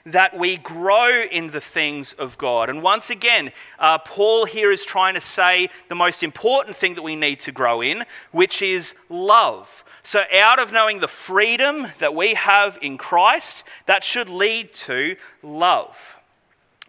that 0.06 0.36
we 0.36 0.56
grow 0.56 1.24
in 1.30 1.50
the 1.50 1.60
things 1.60 2.12
of 2.14 2.38
God. 2.38 2.70
And 2.70 2.82
once 2.82 3.10
again, 3.10 3.52
uh, 3.78 3.98
Paul 3.98 4.46
here 4.46 4.70
is 4.70 4.84
trying 4.84 5.14
to 5.14 5.20
say 5.20 5.68
the 5.88 5.94
most 5.94 6.22
important 6.22 6.76
thing 6.76 6.94
that 6.94 7.02
we 7.02 7.16
need 7.16 7.40
to 7.40 7.52
grow 7.52 7.80
in, 7.80 8.04
which 8.32 8.62
is 8.62 8.94
love. 9.08 9.84
So, 10.02 10.24
out 10.32 10.58
of 10.58 10.72
knowing 10.72 11.00
the 11.00 11.08
freedom 11.08 11.88
that 11.98 12.14
we 12.14 12.34
have 12.34 12.78
in 12.80 12.96
Christ, 12.96 13.64
that 13.86 14.02
should 14.02 14.30
lead 14.30 14.72
to 14.72 15.16
love. 15.42 16.19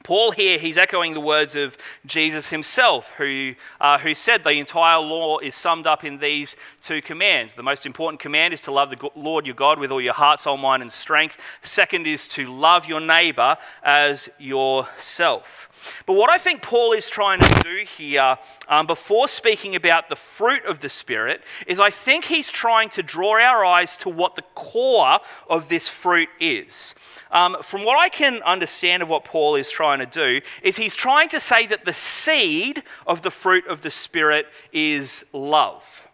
Paul 0.03 0.31
here, 0.31 0.57
he's 0.57 0.77
echoing 0.77 1.13
the 1.13 1.21
words 1.21 1.55
of 1.55 1.77
Jesus 2.05 2.49
himself, 2.49 3.13
who, 3.17 3.53
uh, 3.79 3.97
who 3.99 4.13
said 4.15 4.43
the 4.43 4.51
entire 4.51 4.99
law 4.99 5.39
is 5.39 5.55
summed 5.55 5.87
up 5.87 6.03
in 6.03 6.17
these 6.17 6.55
two 6.81 7.01
commands. 7.01 7.53
The 7.53 7.63
most 7.63 7.85
important 7.85 8.19
command 8.19 8.53
is 8.53 8.61
to 8.61 8.71
love 8.71 8.89
the 8.89 9.09
Lord 9.15 9.45
your 9.45 9.55
God 9.55 9.79
with 9.79 9.91
all 9.91 10.01
your 10.01 10.13
heart, 10.13 10.39
soul, 10.39 10.57
mind, 10.57 10.81
and 10.81 10.91
strength. 10.91 11.37
Second 11.61 12.07
is 12.07 12.27
to 12.29 12.51
love 12.51 12.87
your 12.87 13.01
neighbor 13.01 13.57
as 13.83 14.29
yourself. 14.39 15.70
But 16.05 16.13
what 16.13 16.29
I 16.29 16.37
think 16.37 16.61
Paul 16.61 16.91
is 16.93 17.09
trying 17.09 17.39
to 17.39 17.63
do 17.63 17.85
here, 17.85 18.37
um, 18.67 18.87
before 18.87 19.27
speaking 19.27 19.75
about 19.75 20.09
the 20.09 20.15
fruit 20.15 20.65
of 20.65 20.79
the 20.79 20.89
Spirit, 20.89 21.41
is 21.67 21.79
I 21.79 21.89
think 21.89 22.25
he's 22.25 22.49
trying 22.49 22.89
to 22.89 23.03
draw 23.03 23.39
our 23.39 23.63
eyes 23.63 23.97
to 23.97 24.09
what 24.09 24.35
the 24.35 24.43
core 24.55 25.19
of 25.49 25.69
this 25.69 25.87
fruit 25.87 26.29
is. 26.39 26.95
Um, 27.31 27.57
from 27.61 27.85
what 27.85 27.97
I 27.97 28.09
can 28.09 28.41
understand 28.43 29.01
of 29.03 29.09
what 29.09 29.23
Paul 29.23 29.55
is 29.55 29.69
trying 29.69 29.99
to 29.99 30.05
do, 30.05 30.41
is 30.61 30.77
he's 30.77 30.95
trying 30.95 31.29
to 31.29 31.39
say 31.39 31.65
that 31.67 31.85
the 31.85 31.93
seed 31.93 32.83
of 33.07 33.21
the 33.21 33.31
fruit 33.31 33.65
of 33.67 33.81
the 33.81 33.91
Spirit 33.91 34.47
is 34.73 35.23
love. 35.31 36.07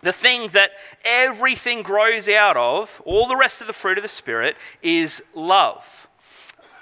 The 0.00 0.12
thing 0.12 0.50
that 0.50 0.72
everything 1.04 1.82
grows 1.82 2.28
out 2.28 2.56
of, 2.56 3.02
all 3.04 3.26
the 3.26 3.36
rest 3.36 3.60
of 3.60 3.66
the 3.66 3.72
fruit 3.72 3.98
of 3.98 4.02
the 4.02 4.08
Spirit, 4.08 4.56
is 4.82 5.22
love. 5.34 6.06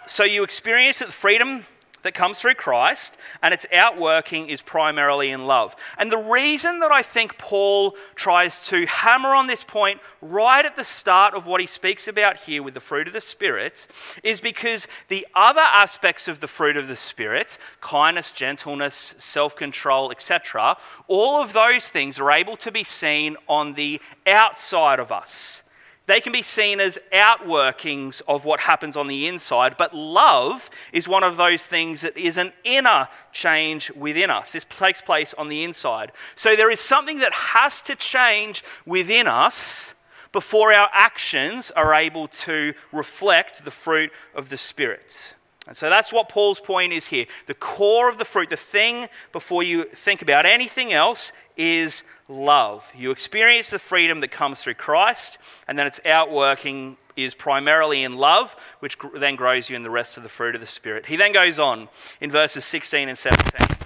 So 0.06 0.24
you 0.24 0.42
experience 0.42 0.98
that 0.98 1.06
the 1.06 1.12
freedom 1.12 1.64
that 2.04 2.14
comes 2.14 2.38
through 2.38 2.54
Christ, 2.54 3.16
and 3.42 3.52
its 3.52 3.66
outworking 3.72 4.48
is 4.48 4.62
primarily 4.62 5.30
in 5.30 5.46
love. 5.46 5.74
And 5.98 6.12
the 6.12 6.18
reason 6.18 6.78
that 6.80 6.92
I 6.92 7.02
think 7.02 7.36
Paul 7.36 7.96
tries 8.14 8.66
to 8.68 8.86
hammer 8.86 9.34
on 9.34 9.48
this 9.48 9.64
point 9.64 10.00
right 10.22 10.64
at 10.64 10.76
the 10.76 10.84
start 10.84 11.34
of 11.34 11.46
what 11.46 11.60
he 11.60 11.66
speaks 11.66 12.06
about 12.06 12.36
here 12.36 12.62
with 12.62 12.74
the 12.74 12.80
fruit 12.80 13.08
of 13.08 13.12
the 13.12 13.20
Spirit 13.20 13.88
is 14.22 14.40
because 14.40 14.86
the 15.08 15.26
other 15.34 15.60
aspects 15.60 16.28
of 16.28 16.40
the 16.40 16.48
fruit 16.48 16.76
of 16.76 16.88
the 16.88 16.96
Spirit, 16.96 17.58
kindness, 17.80 18.30
gentleness, 18.30 19.14
self 19.18 19.56
control, 19.56 20.12
etc., 20.12 20.76
all 21.08 21.42
of 21.42 21.52
those 21.52 21.88
things 21.88 22.20
are 22.20 22.30
able 22.30 22.56
to 22.58 22.70
be 22.70 22.84
seen 22.84 23.36
on 23.48 23.74
the 23.74 24.00
outside 24.26 25.00
of 25.00 25.10
us. 25.10 25.63
They 26.06 26.20
can 26.20 26.32
be 26.32 26.42
seen 26.42 26.80
as 26.80 26.98
outworkings 27.12 28.20
of 28.28 28.44
what 28.44 28.60
happens 28.60 28.96
on 28.96 29.06
the 29.06 29.26
inside, 29.26 29.76
but 29.78 29.94
love 29.94 30.68
is 30.92 31.08
one 31.08 31.22
of 31.22 31.38
those 31.38 31.64
things 31.64 32.02
that 32.02 32.16
is 32.16 32.36
an 32.36 32.52
inner 32.62 33.08
change 33.32 33.90
within 33.92 34.28
us. 34.28 34.52
This 34.52 34.66
takes 34.68 35.00
place 35.00 35.32
on 35.34 35.48
the 35.48 35.64
inside. 35.64 36.12
So 36.34 36.56
there 36.56 36.70
is 36.70 36.80
something 36.80 37.20
that 37.20 37.32
has 37.32 37.80
to 37.82 37.96
change 37.96 38.62
within 38.84 39.26
us 39.26 39.94
before 40.30 40.72
our 40.72 40.90
actions 40.92 41.70
are 41.70 41.94
able 41.94 42.28
to 42.28 42.74
reflect 42.92 43.64
the 43.64 43.70
fruit 43.70 44.10
of 44.34 44.50
the 44.50 44.58
Spirit. 44.58 45.34
And 45.66 45.76
so 45.76 45.88
that's 45.88 46.12
what 46.12 46.28
Paul's 46.28 46.60
point 46.60 46.92
is 46.92 47.06
here. 47.06 47.26
The 47.46 47.54
core 47.54 48.08
of 48.08 48.18
the 48.18 48.24
fruit, 48.24 48.50
the 48.50 48.56
thing 48.56 49.08
before 49.32 49.62
you 49.62 49.84
think 49.84 50.20
about 50.20 50.44
anything 50.44 50.92
else, 50.92 51.32
is 51.56 52.04
love. 52.28 52.92
You 52.94 53.10
experience 53.10 53.70
the 53.70 53.78
freedom 53.78 54.20
that 54.20 54.30
comes 54.30 54.62
through 54.62 54.74
Christ, 54.74 55.38
and 55.66 55.78
then 55.78 55.86
its 55.86 56.00
outworking 56.04 56.96
is 57.16 57.34
primarily 57.34 58.02
in 58.02 58.16
love, 58.16 58.56
which 58.80 58.96
then 59.14 59.36
grows 59.36 59.70
you 59.70 59.76
in 59.76 59.82
the 59.82 59.90
rest 59.90 60.16
of 60.16 60.22
the 60.22 60.28
fruit 60.28 60.54
of 60.54 60.60
the 60.60 60.66
Spirit. 60.66 61.06
He 61.06 61.16
then 61.16 61.32
goes 61.32 61.58
on 61.58 61.88
in 62.20 62.30
verses 62.30 62.64
16 62.64 63.08
and 63.08 63.16
17. 63.16 63.76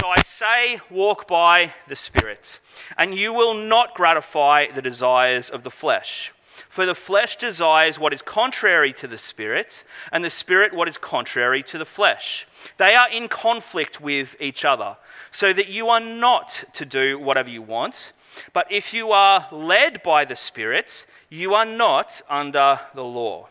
So 0.00 0.08
I 0.08 0.22
say, 0.22 0.80
walk 0.90 1.28
by 1.28 1.74
the 1.86 1.94
Spirit, 1.94 2.58
and 2.98 3.14
you 3.14 3.32
will 3.32 3.54
not 3.54 3.94
gratify 3.94 4.66
the 4.72 4.82
desires 4.82 5.50
of 5.50 5.62
the 5.62 5.70
flesh. 5.70 6.32
For 6.68 6.86
the 6.86 6.94
flesh 6.94 7.36
desires 7.36 7.98
what 7.98 8.12
is 8.12 8.22
contrary 8.22 8.92
to 8.94 9.06
the 9.06 9.18
Spirit, 9.18 9.84
and 10.10 10.24
the 10.24 10.30
Spirit 10.30 10.72
what 10.72 10.88
is 10.88 10.98
contrary 10.98 11.62
to 11.64 11.78
the 11.78 11.84
flesh. 11.84 12.46
They 12.78 12.94
are 12.94 13.08
in 13.10 13.28
conflict 13.28 14.00
with 14.00 14.36
each 14.40 14.64
other, 14.64 14.96
so 15.30 15.52
that 15.52 15.68
you 15.68 15.88
are 15.88 16.00
not 16.00 16.64
to 16.74 16.84
do 16.84 17.18
whatever 17.18 17.50
you 17.50 17.62
want. 17.62 18.12
But 18.52 18.70
if 18.70 18.94
you 18.94 19.12
are 19.12 19.46
led 19.52 20.02
by 20.02 20.24
the 20.24 20.36
Spirit, 20.36 21.06
you 21.28 21.54
are 21.54 21.66
not 21.66 22.22
under 22.28 22.80
the 22.94 23.04
law. 23.04 23.48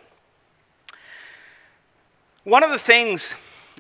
One 2.44 2.64
of 2.64 2.72
the 2.72 2.80
things 2.80 3.36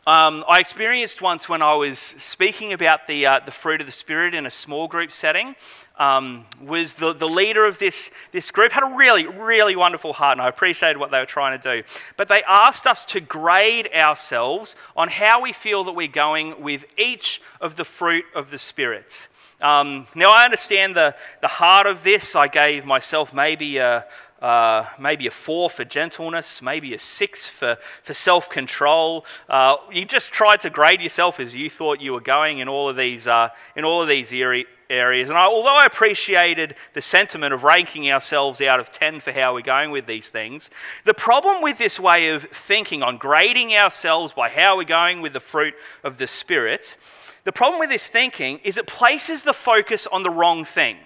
um, 0.08 0.44
I 0.48 0.60
experienced 0.60 1.22
once 1.22 1.48
when 1.48 1.62
I 1.62 1.76
was 1.76 2.00
speaking 2.00 2.74
about 2.74 3.06
the, 3.06 3.26
uh, 3.28 3.40
the 3.40 3.52
fruit 3.52 3.82
of 3.82 3.86
the 3.86 3.94
Spirit 3.94 4.34
in 4.34 4.48
a 4.48 4.52
small 4.52 4.88
group 4.88 5.12
setting 5.12 5.56
um, 6.02 6.46
was 6.60 6.96
the, 6.96 7.14
the 7.14 7.30
leader 7.30 7.64
of 7.64 7.78
this, 7.78 8.10
this 8.32 8.50
group 8.50 8.72
had 8.72 8.82
a 8.82 8.96
really, 8.96 9.28
really 9.28 9.76
wonderful 9.76 10.14
heart, 10.14 10.40
and 10.40 10.42
I 10.42 10.50
appreciated 10.50 10.98
what 10.98 11.12
they 11.12 11.20
were 11.20 11.28
trying 11.28 11.62
to 11.62 11.76
do. 11.76 11.88
But 12.18 12.28
they 12.28 12.42
asked 12.48 12.88
us 12.88 13.06
to 13.06 13.22
grade 13.22 13.88
ourselves 13.94 14.76
on 14.98 15.10
how 15.10 15.44
we 15.44 15.54
feel 15.54 15.84
that 15.84 15.92
we're 15.92 16.08
going 16.08 16.60
with 16.60 16.86
each 16.98 17.40
of 17.62 17.76
the 17.76 17.86
fruit 17.86 18.26
of 18.34 18.50
the 18.50 18.58
Spirit. 18.58 19.28
Um, 19.62 20.08
now, 20.16 20.32
I 20.32 20.44
understand 20.44 20.96
the, 20.96 21.16
the 21.40 21.48
heart 21.48 21.86
of 21.86 22.04
this. 22.04 22.36
I 22.36 22.48
gave 22.48 22.84
myself 22.84 23.32
maybe 23.32 23.78
a, 23.78 24.08
uh, 24.42 24.86
maybe 25.00 25.28
a 25.28 25.32
four 25.32 25.70
for 25.70 25.86
gentleness, 25.86 26.64
maybe 26.64 26.96
a 26.96 27.00
six 27.00 27.46
for, 27.46 27.78
for 28.02 28.16
self 28.16 28.50
control. 28.50 29.24
Uh, 29.48 29.76
you 29.92 30.06
just 30.06 30.32
tried 30.32 30.62
to 30.62 30.72
grade 30.72 31.00
yourself 31.00 31.40
as 31.40 31.56
you 31.56 31.70
thought 31.70 32.02
you 32.02 32.14
were 32.14 32.22
going 32.22 32.58
in 32.58 32.68
all 32.68 32.90
of 32.90 32.96
these, 32.96 33.28
uh, 33.28 33.50
in 33.76 33.86
all 33.86 34.02
of 34.02 34.08
these 34.08 34.34
areas 34.34 34.66
areas. 34.92 35.30
And 35.30 35.38
I, 35.38 35.46
although 35.46 35.78
I 35.78 35.86
appreciated 35.86 36.76
the 36.94 37.02
sentiment 37.02 37.54
of 37.54 37.64
ranking 37.64 38.12
ourselves 38.12 38.62
out 38.62 38.80
of 38.80 38.92
10 38.92 39.22
for 39.22 39.32
how 39.32 39.54
we're 39.54 39.62
going 39.62 39.90
with 39.90 40.06
these 40.06 40.30
things, 40.30 40.70
the 41.06 41.14
problem 41.14 41.64
with 41.64 41.78
this 41.78 42.00
way 42.00 42.30
of 42.30 42.44
thinking 42.44 43.02
on 43.02 43.18
grading 43.18 43.74
ourselves 43.74 44.34
by 44.34 44.50
how 44.50 44.78
we're 44.78 44.84
going 44.84 45.22
with 45.22 45.34
the 45.34 45.40
fruit 45.40 45.74
of 46.04 46.18
the 46.18 46.28
Spirit, 46.28 46.98
the 47.44 47.52
problem 47.52 47.80
with 47.80 47.90
this 47.90 48.08
thinking 48.08 48.60
is 48.64 48.78
it 48.78 48.86
places 48.86 49.42
the 49.42 49.54
focus 49.54 50.06
on 50.08 50.24
the 50.24 50.30
wrong 50.30 50.64
thing. 50.66 50.98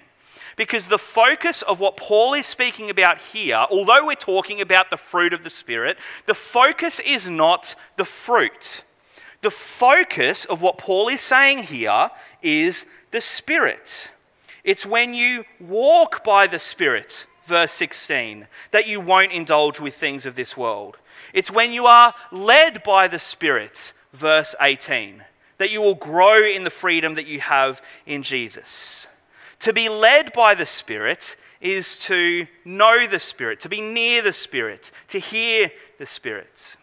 Because 0.57 0.87
the 0.87 0.97
focus 0.97 1.61
of 1.61 1.79
what 1.79 1.97
Paul 1.97 2.33
is 2.33 2.45
speaking 2.45 2.89
about 2.89 3.19
here, 3.19 3.65
although 3.69 4.05
we're 4.05 4.15
talking 4.15 4.61
about 4.61 4.89
the 4.89 4.97
fruit 4.97 5.33
of 5.33 5.43
the 5.43 5.49
Spirit, 5.49 5.97
the 6.27 6.33
focus 6.33 7.01
is 7.01 7.27
not 7.27 7.75
the 7.97 8.05
fruit. 8.05 8.83
The 9.41 9.51
focus 9.51 10.45
of 10.45 10.61
what 10.61 10.77
Paul 10.77 11.09
is 11.09 11.21
saying 11.21 11.63
here 11.63 12.09
is 12.41 12.85
the 13.15 13.21
Spirit. 13.21 14.11
It's 14.65 14.85
when 14.85 15.13
you 15.13 15.45
walk 15.57 16.21
by 16.25 16.47
the 16.47 16.59
Spirit, 16.59 17.27
verse 17.45 17.71
16, 17.71 18.45
that 18.71 18.89
you 18.89 18.99
won't 18.99 19.31
indulge 19.31 19.79
with 19.79 19.95
things 19.95 20.25
of 20.25 20.35
this 20.35 20.57
world. 20.57 20.97
It's 21.31 21.49
when 21.49 21.71
you 21.71 21.85
are 21.85 22.13
led 22.29 22.83
by 22.83 23.07
the 23.07 23.17
Spirit, 23.17 23.93
verse 24.11 24.53
18, 24.59 25.23
that 25.59 25.71
you 25.71 25.79
will 25.79 25.95
grow 25.95 26.43
in 26.43 26.65
the 26.65 26.69
freedom 26.69 27.13
that 27.13 27.25
you 27.25 27.39
have 27.39 27.81
in 28.05 28.21
Jesus. 28.21 29.07
To 29.59 29.71
be 29.71 29.87
led 29.87 30.33
by 30.33 30.53
the 30.53 30.65
Spirit 30.65 31.37
is 31.61 31.97
to 32.07 32.47
know 32.65 33.07
the 33.07 33.21
Spirit, 33.21 33.61
to 33.61 33.69
be 33.69 33.79
near 33.79 34.23
the 34.23 34.33
Spirit, 34.33 34.91
to 35.07 35.19
hear 35.19 35.71
the 35.99 36.05
Spirit. 36.05 36.75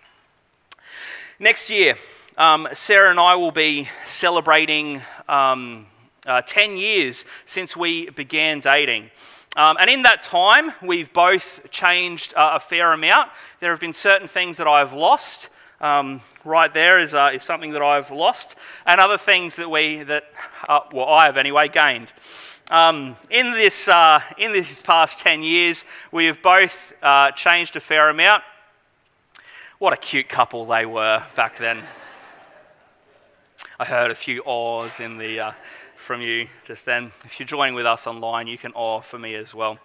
Next 1.39 1.69
year, 1.69 1.99
um, 2.39 2.69
Sarah 2.73 3.11
and 3.11 3.21
I 3.21 3.35
will 3.35 3.53
be 3.53 3.91
celebrating 4.07 5.03
um, 5.29 5.89
uh, 6.27 6.43
10 6.43 6.77
years 6.77 7.25
since 7.45 7.77
we 7.77 8.11
began 8.11 8.61
dating. 8.61 9.11
Um, 9.55 9.77
and 9.79 9.91
in 9.91 10.03
that 10.03 10.23
time, 10.23 10.73
we've 10.81 11.13
both 11.13 11.71
changed 11.71 12.33
uh, 12.35 12.53
a 12.55 12.61
fair 12.61 12.93
amount. 12.93 13.31
There 13.61 13.71
have 13.71 13.81
been 13.81 13.93
certain 13.93 14.29
things 14.29 14.57
that 14.57 14.67
I've 14.67 14.95
lost. 14.95 15.51
Um, 15.81 16.23
right 16.45 16.73
there 16.73 16.99
is, 16.99 17.13
uh, 17.13 17.33
is 17.35 17.43
something 17.43 17.73
that 17.73 17.83
I've 17.83 18.11
lost, 18.11 18.57
and 18.87 19.01
other 19.01 19.19
things 19.19 19.57
that 19.57 19.69
we, 19.69 20.03
that, 20.05 20.25
uh, 20.69 20.81
well, 20.93 21.09
I 21.09 21.27
have 21.27 21.37
anyway, 21.37 21.69
gained. 21.69 22.13
Um, 22.71 23.17
in, 23.31 23.53
this, 23.53 23.89
uh, 23.89 24.21
in 24.39 24.53
this 24.53 24.81
past 24.81 25.19
10 25.19 25.43
years, 25.43 25.85
we 26.11 26.27
have 26.27 26.41
both 26.41 26.93
uh, 27.03 27.33
changed 27.33 27.77
a 27.77 27.81
fair 27.81 28.09
amount. 28.09 28.43
What 29.79 29.93
a 29.93 29.97
cute 29.97 30.29
couple 30.29 30.65
they 30.65 30.87
were 30.87 31.25
back 31.35 31.59
then. 31.59 31.83
I 33.79 33.85
heard 33.85 34.11
a 34.11 34.15
few 34.15 34.43
awes 34.45 35.01
in 35.01 35.19
the, 35.19 35.55
from 36.13 36.21
you 36.21 36.47
just 36.67 36.85
then. 36.85 37.11
If 37.25 37.41
you're 37.41 37.47
joining 37.47 37.75
with 37.75 37.87
us 37.87 38.07
online, 38.07 38.47
you 38.47 38.59
can 38.59 38.73
awe 38.75 39.01
for 39.01 39.19
me 39.19 39.35
as 39.35 39.55
well. 39.55 39.79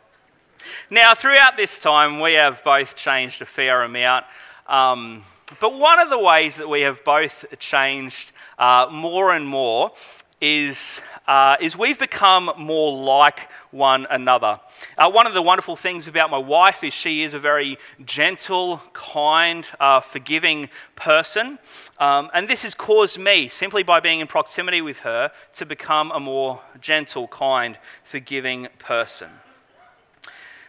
Now, 0.89 1.13
throughout 1.13 1.55
this 1.55 1.79
time, 1.79 2.19
we 2.19 2.33
have 2.33 2.61
both 2.65 2.97
changed 2.97 3.41
a 3.41 3.45
fair 3.45 3.81
amount. 3.83 4.25
Um, 4.67 5.23
but 5.61 5.79
one 5.79 6.01
of 6.01 6.09
the 6.09 6.19
ways 6.19 6.57
that 6.57 6.67
we 6.67 6.81
have 6.81 7.01
both 7.05 7.45
changed 7.59 8.33
uh, 8.59 8.89
more 8.91 9.31
and 9.31 9.47
more 9.47 9.93
is, 10.39 11.01
uh, 11.27 11.57
is 11.59 11.77
we've 11.77 11.97
become 11.97 12.51
more 12.57 12.93
like 13.03 13.49
one 13.71 14.05
another. 14.09 14.59
Uh, 14.97 15.09
one 15.09 15.25
of 15.25 15.33
the 15.33 15.41
wonderful 15.41 15.75
things 15.75 16.07
about 16.07 16.29
my 16.29 16.37
wife 16.37 16.83
is 16.83 16.93
she 16.93 17.23
is 17.23 17.33
a 17.33 17.39
very 17.39 17.77
gentle, 18.05 18.81
kind, 18.93 19.67
uh, 19.79 19.99
forgiving 19.99 20.69
person. 20.95 21.57
Um, 21.99 22.29
and 22.33 22.47
this 22.47 22.63
has 22.63 22.75
caused 22.75 23.19
me, 23.19 23.47
simply 23.47 23.83
by 23.83 23.99
being 23.99 24.19
in 24.19 24.27
proximity 24.27 24.81
with 24.81 24.99
her, 24.99 25.31
to 25.55 25.65
become 25.65 26.11
a 26.11 26.19
more 26.19 26.61
gentle, 26.79 27.27
kind, 27.27 27.77
forgiving 28.03 28.67
person. 28.77 29.29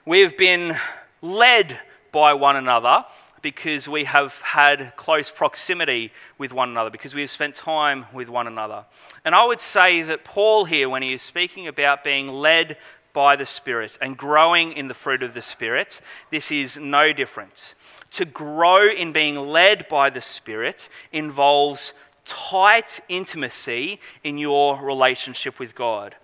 We 0.07 0.21
have 0.21 0.39
been 0.39 0.77
led 1.21 1.79
by 2.11 2.33
one 2.33 2.57
another 2.57 3.05
because 3.43 3.89
we 3.89 4.05
have 4.05 4.41
had 4.41 4.95
close 4.97 5.31
proximity 5.31 6.13
with 6.39 6.53
one 6.53 6.71
another, 6.71 6.91
because 6.91 7.15
we 7.15 7.23
have 7.23 7.31
spent 7.31 7.55
time 7.55 8.07
with 8.13 8.29
one 8.29 8.47
another. 8.47 8.85
And 9.25 9.35
I 9.35 9.47
would 9.47 9.61
say 9.61 10.03
that 10.03 10.25
Paul, 10.25 10.65
here, 10.65 10.89
when 10.89 11.03
he 11.03 11.13
is 11.13 11.23
speaking 11.23 11.67
about 11.67 12.05
being 12.05 12.29
led 12.29 12.77
by 13.13 13.37
the 13.37 13.47
Spirit 13.47 13.99
and 14.01 14.17
growing 14.17 14.73
in 14.73 14.89
the 14.89 14.95
fruit 14.95 15.23
of 15.23 15.35
the 15.35 15.43
Spirit, 15.43 16.01
this 16.31 16.51
is 16.51 16.77
no 16.77 17.13
different. 17.13 17.75
To 18.13 18.25
grow 18.25 18.89
in 18.89 19.13
being 19.13 19.37
led 19.37 19.89
by 19.89 20.11
the 20.11 20.21
Spirit 20.21 20.89
involves 21.13 21.93
tight 22.25 23.01
intimacy 23.09 24.01
in 24.23 24.39
your 24.39 24.81
relationship 24.81 25.59
with 25.59 25.75
God. 25.75 26.15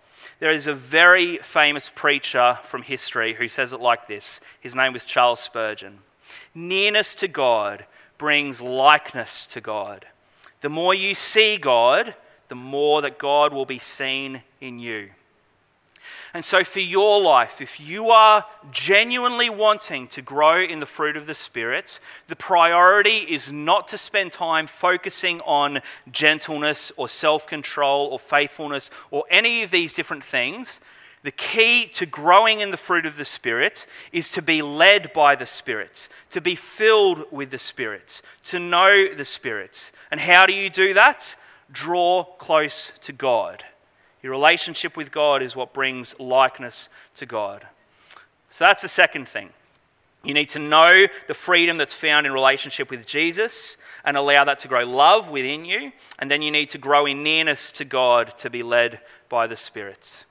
There 0.40 0.50
is 0.50 0.66
a 0.66 0.74
very 0.74 1.38
famous 1.38 1.90
preacher 1.94 2.58
from 2.62 2.82
history 2.82 3.34
who 3.34 3.48
says 3.48 3.72
it 3.72 3.80
like 3.80 4.08
this. 4.08 4.40
His 4.60 4.74
name 4.74 4.92
was 4.92 5.04
Charles 5.04 5.40
Spurgeon. 5.40 6.00
Nearness 6.54 7.14
to 7.16 7.28
God 7.28 7.84
brings 8.18 8.60
likeness 8.60 9.46
to 9.46 9.60
God. 9.60 10.06
The 10.60 10.68
more 10.68 10.94
you 10.94 11.14
see 11.14 11.56
God, 11.56 12.14
the 12.48 12.54
more 12.54 13.02
that 13.02 13.18
God 13.18 13.52
will 13.52 13.66
be 13.66 13.78
seen 13.78 14.42
in 14.60 14.78
you. 14.78 15.10
And 16.32 16.44
so, 16.44 16.64
for 16.64 16.80
your 16.80 17.20
life, 17.20 17.60
if 17.60 17.80
you 17.80 18.10
are 18.10 18.44
genuinely 18.72 19.48
wanting 19.48 20.08
to 20.08 20.20
grow 20.20 20.60
in 20.60 20.80
the 20.80 20.86
fruit 20.86 21.16
of 21.16 21.26
the 21.26 21.34
Spirit, 21.34 22.00
the 22.26 22.34
priority 22.34 23.18
is 23.18 23.52
not 23.52 23.86
to 23.88 23.98
spend 23.98 24.32
time 24.32 24.66
focusing 24.66 25.40
on 25.42 25.80
gentleness 26.10 26.90
or 26.96 27.08
self 27.08 27.46
control 27.46 28.06
or 28.06 28.18
faithfulness 28.18 28.90
or 29.12 29.24
any 29.30 29.62
of 29.62 29.70
these 29.70 29.92
different 29.92 30.24
things. 30.24 30.80
The 31.24 31.32
key 31.32 31.86
to 31.86 32.04
growing 32.04 32.60
in 32.60 32.70
the 32.70 32.76
fruit 32.76 33.06
of 33.06 33.16
the 33.16 33.24
Spirit 33.24 33.86
is 34.12 34.28
to 34.32 34.42
be 34.42 34.60
led 34.60 35.10
by 35.14 35.34
the 35.34 35.46
Spirit, 35.46 36.10
to 36.28 36.42
be 36.42 36.54
filled 36.54 37.24
with 37.32 37.50
the 37.50 37.58
Spirit, 37.58 38.20
to 38.44 38.58
know 38.58 39.12
the 39.12 39.24
Spirit. 39.24 39.90
And 40.10 40.20
how 40.20 40.44
do 40.44 40.52
you 40.52 40.68
do 40.68 40.92
that? 40.92 41.34
Draw 41.72 42.24
close 42.36 42.92
to 43.00 43.12
God. 43.12 43.64
Your 44.22 44.32
relationship 44.32 44.98
with 44.98 45.10
God 45.10 45.42
is 45.42 45.56
what 45.56 45.72
brings 45.72 46.18
likeness 46.20 46.90
to 47.14 47.24
God. 47.24 47.66
So 48.50 48.66
that's 48.66 48.82
the 48.82 48.88
second 48.88 49.26
thing. 49.26 49.48
You 50.22 50.34
need 50.34 50.50
to 50.50 50.58
know 50.58 51.06
the 51.26 51.34
freedom 51.34 51.78
that's 51.78 51.94
found 51.94 52.26
in 52.26 52.32
relationship 52.32 52.90
with 52.90 53.06
Jesus 53.06 53.78
and 54.04 54.18
allow 54.18 54.44
that 54.44 54.58
to 54.60 54.68
grow 54.68 54.84
love 54.84 55.30
within 55.30 55.64
you. 55.64 55.92
And 56.18 56.30
then 56.30 56.42
you 56.42 56.50
need 56.50 56.68
to 56.70 56.78
grow 56.78 57.06
in 57.06 57.22
nearness 57.22 57.72
to 57.72 57.86
God 57.86 58.36
to 58.38 58.50
be 58.50 58.62
led 58.62 59.00
by 59.30 59.46
the 59.46 59.56
Spirit. 59.56 60.26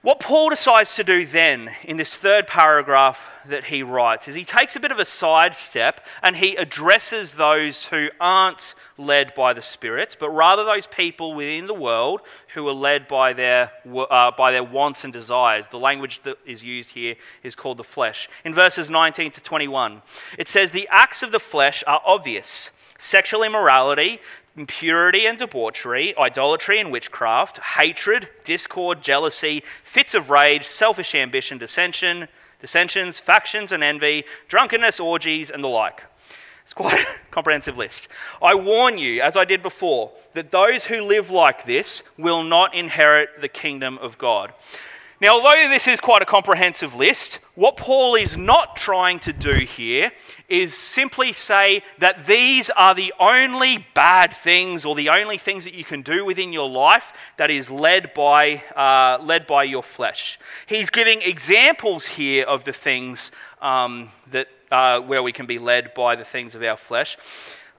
What 0.00 0.20
Paul 0.20 0.50
decides 0.50 0.94
to 0.94 1.02
do 1.02 1.26
then, 1.26 1.72
in 1.82 1.96
this 1.96 2.14
third 2.14 2.46
paragraph 2.46 3.32
that 3.46 3.64
he 3.64 3.82
writes, 3.82 4.28
is 4.28 4.36
he 4.36 4.44
takes 4.44 4.76
a 4.76 4.80
bit 4.80 4.92
of 4.92 5.00
a 5.00 5.04
sidestep 5.04 6.06
and 6.22 6.36
he 6.36 6.54
addresses 6.54 7.32
those 7.32 7.86
who 7.86 8.08
aren't 8.20 8.76
led 8.96 9.34
by 9.34 9.52
the 9.52 9.60
Spirit, 9.60 10.16
but 10.20 10.30
rather 10.30 10.64
those 10.64 10.86
people 10.86 11.34
within 11.34 11.66
the 11.66 11.74
world 11.74 12.20
who 12.54 12.68
are 12.68 12.72
led 12.72 13.08
by 13.08 13.32
their, 13.32 13.72
uh, 13.92 14.30
by 14.30 14.52
their 14.52 14.62
wants 14.62 15.02
and 15.02 15.12
desires. 15.12 15.66
The 15.66 15.80
language 15.80 16.22
that 16.22 16.38
is 16.46 16.62
used 16.62 16.92
here 16.92 17.16
is 17.42 17.56
called 17.56 17.78
the 17.78 17.84
flesh. 17.84 18.28
In 18.44 18.54
verses 18.54 18.88
19 18.88 19.32
to 19.32 19.42
21, 19.42 20.02
it 20.38 20.46
says, 20.46 20.70
The 20.70 20.88
acts 20.92 21.24
of 21.24 21.32
the 21.32 21.40
flesh 21.40 21.82
are 21.88 22.00
obvious 22.06 22.70
sexual 22.98 23.42
immorality, 23.42 24.20
impurity 24.58 25.24
and 25.24 25.38
debauchery, 25.38 26.16
idolatry 26.18 26.80
and 26.80 26.90
witchcraft, 26.90 27.58
hatred, 27.58 28.28
discord, 28.42 29.02
jealousy, 29.02 29.62
fits 29.84 30.14
of 30.14 30.30
rage, 30.30 30.64
selfish 30.64 31.14
ambition, 31.14 31.58
dissension, 31.58 32.26
dissensions, 32.60 33.20
factions 33.20 33.70
and 33.70 33.84
envy, 33.84 34.24
drunkenness, 34.48 34.98
orgies, 34.98 35.50
and 35.50 35.62
the 35.62 35.68
like. 35.68 36.02
It's 36.64 36.74
quite 36.74 36.98
a 36.98 37.06
comprehensive 37.30 37.78
list. 37.78 38.08
I 38.42 38.56
warn 38.56 38.98
you, 38.98 39.22
as 39.22 39.36
I 39.36 39.44
did 39.44 39.62
before, 39.62 40.10
that 40.32 40.50
those 40.50 40.86
who 40.86 41.02
live 41.02 41.30
like 41.30 41.64
this 41.64 42.02
will 42.18 42.42
not 42.42 42.74
inherit 42.74 43.40
the 43.40 43.48
kingdom 43.48 43.96
of 43.98 44.18
God. 44.18 44.52
Now, 45.20 45.34
although 45.34 45.68
this 45.68 45.88
is 45.88 45.98
quite 45.98 46.22
a 46.22 46.26
comprehensive 46.26 46.94
list, 46.94 47.40
what 47.56 47.76
Paul 47.76 48.14
is 48.14 48.36
not 48.36 48.76
trying 48.76 49.18
to 49.20 49.32
do 49.32 49.52
here 49.52 50.12
is 50.48 50.74
simply 50.74 51.32
say 51.32 51.82
that 51.98 52.28
these 52.28 52.70
are 52.70 52.94
the 52.94 53.12
only 53.18 53.84
bad 53.94 54.32
things 54.32 54.84
or 54.84 54.94
the 54.94 55.08
only 55.08 55.36
things 55.36 55.64
that 55.64 55.74
you 55.74 55.82
can 55.82 56.02
do 56.02 56.24
within 56.24 56.52
your 56.52 56.70
life 56.70 57.12
that 57.36 57.50
is 57.50 57.68
led 57.68 58.14
by, 58.14 58.62
uh, 58.76 59.20
led 59.20 59.48
by 59.48 59.64
your 59.64 59.82
flesh. 59.82 60.38
He's 60.66 60.88
giving 60.88 61.20
examples 61.22 62.06
here 62.06 62.44
of 62.46 62.62
the 62.62 62.72
things 62.72 63.32
um, 63.60 64.12
that, 64.30 64.46
uh, 64.70 65.00
where 65.00 65.24
we 65.24 65.32
can 65.32 65.46
be 65.46 65.58
led 65.58 65.94
by 65.94 66.14
the 66.14 66.24
things 66.24 66.54
of 66.54 66.62
our 66.62 66.76
flesh. 66.76 67.16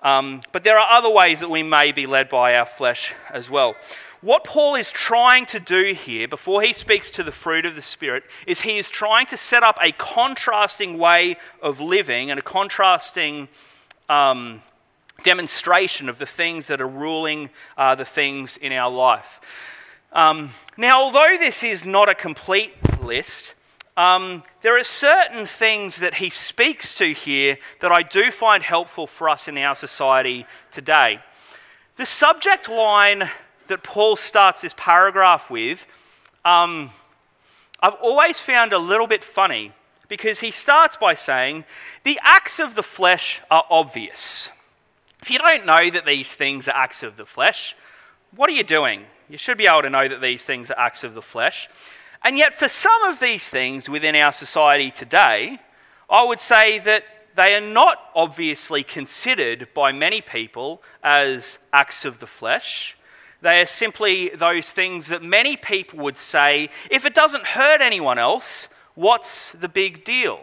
Um, 0.01 0.41
but 0.51 0.65
there 0.65 0.77
are 0.77 0.91
other 0.91 1.09
ways 1.09 1.39
that 1.39 1.49
we 1.49 1.63
may 1.63 1.93
be 1.93 2.05
led 2.05 2.27
by 2.27 2.55
our 2.55 2.65
flesh 2.65 3.13
as 3.31 3.49
well. 3.49 3.75
What 4.21 4.43
Paul 4.43 4.75
is 4.75 4.91
trying 4.91 5.45
to 5.47 5.61
do 5.61 5.93
here, 5.93 6.27
before 6.27 6.61
he 6.61 6.73
speaks 6.73 7.09
to 7.11 7.23
the 7.23 7.31
fruit 7.31 7.65
of 7.65 7.75
the 7.75 7.81
Spirit, 7.81 8.23
is 8.45 8.61
he 8.61 8.77
is 8.77 8.89
trying 8.89 9.27
to 9.27 9.37
set 9.37 9.63
up 9.63 9.77
a 9.81 9.93
contrasting 9.93 10.97
way 10.97 11.37
of 11.61 11.79
living 11.79 12.29
and 12.29 12.37
a 12.37 12.43
contrasting 12.43 13.47
um, 14.09 14.61
demonstration 15.23 16.09
of 16.09 16.19
the 16.19 16.25
things 16.25 16.67
that 16.67 16.81
are 16.81 16.87
ruling 16.87 17.49
uh, 17.77 17.95
the 17.95 18.03
things 18.03 18.57
in 18.57 18.73
our 18.73 18.91
life. 18.91 19.39
Um, 20.11 20.51
now, 20.75 21.01
although 21.01 21.37
this 21.39 21.63
is 21.63 21.85
not 21.85 22.09
a 22.09 22.15
complete 22.15 22.73
list, 23.01 23.55
um, 23.95 24.43
there 24.63 24.77
are 24.77 24.83
certain 24.83 25.45
things 25.45 25.97
that 25.97 26.15
he 26.15 26.29
speaks 26.29 26.93
to 26.95 27.13
here 27.13 27.57
that 27.79 27.91
I 27.91 28.01
do 28.01 28.31
find 28.31 28.63
helpful 28.63 29.07
for 29.07 29.29
us 29.29 29.47
in 29.47 29.57
our 29.57 29.75
society 29.75 30.45
today. 30.71 31.19
The 31.95 32.05
subject 32.05 32.67
line 32.67 33.29
that 33.69 33.83
Paul 33.83 34.15
starts 34.15 34.61
this 34.61 34.75
paragraph 34.77 35.49
with, 35.49 35.87
um, 36.45 36.91
I've 37.81 37.95
always 37.95 38.39
found 38.39 38.73
a 38.73 38.77
little 38.77 39.07
bit 39.07 39.23
funny 39.23 39.71
because 40.07 40.41
he 40.41 40.51
starts 40.51 40.97
by 40.97 41.13
saying, 41.13 41.63
The 42.03 42.19
acts 42.21 42.59
of 42.59 42.75
the 42.75 42.83
flesh 42.83 43.41
are 43.49 43.63
obvious. 43.69 44.49
If 45.21 45.31
you 45.31 45.39
don't 45.39 45.65
know 45.65 45.89
that 45.89 46.05
these 46.05 46.33
things 46.33 46.67
are 46.67 46.75
acts 46.75 47.03
of 47.03 47.17
the 47.17 47.25
flesh, 47.25 47.75
what 48.35 48.49
are 48.49 48.53
you 48.53 48.63
doing? 48.63 49.05
You 49.29 49.37
should 49.37 49.57
be 49.57 49.67
able 49.67 49.83
to 49.83 49.89
know 49.89 50.07
that 50.07 50.21
these 50.21 50.43
things 50.43 50.71
are 50.71 50.79
acts 50.79 51.03
of 51.03 51.13
the 51.13 51.21
flesh. 51.21 51.69
And 52.23 52.37
yet, 52.37 52.53
for 52.53 52.67
some 52.67 53.03
of 53.03 53.19
these 53.19 53.47
things 53.49 53.89
within 53.89 54.15
our 54.15 54.33
society 54.33 54.91
today, 54.91 55.59
I 56.09 56.23
would 56.23 56.39
say 56.39 56.79
that 56.79 57.03
they 57.35 57.55
are 57.55 57.61
not 57.61 57.97
obviously 58.15 58.83
considered 58.83 59.67
by 59.73 59.91
many 59.91 60.19
people 60.19 60.81
as 61.03 61.59
acts 61.71 62.03
of 62.03 62.19
the 62.19 62.27
flesh. 62.27 62.97
They 63.41 63.61
are 63.61 63.65
simply 63.65 64.29
those 64.29 64.69
things 64.69 65.07
that 65.07 65.23
many 65.23 65.55
people 65.55 65.99
would 65.99 66.17
say 66.17 66.69
if 66.91 67.05
it 67.05 67.13
doesn't 67.13 67.45
hurt 67.47 67.81
anyone 67.81 68.19
else, 68.19 68.67
what's 68.95 69.53
the 69.53 69.69
big 69.69 70.03
deal? 70.03 70.41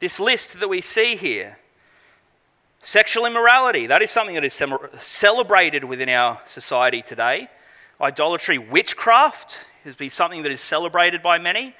This 0.00 0.18
list 0.18 0.58
that 0.60 0.68
we 0.68 0.80
see 0.80 1.16
here 1.16 1.58
sexual 2.84 3.26
immorality, 3.26 3.86
that 3.86 4.02
is 4.02 4.10
something 4.10 4.34
that 4.34 4.44
is 4.44 4.60
celebrated 4.98 5.84
within 5.84 6.08
our 6.08 6.40
society 6.46 7.00
today. 7.00 7.48
Idolatry, 8.00 8.58
witchcraft 8.58 9.66
is 9.84 10.12
something 10.12 10.42
that 10.42 10.50
is 10.50 10.60
celebrated 10.60 11.22
by 11.22 11.38
many. 11.38 11.76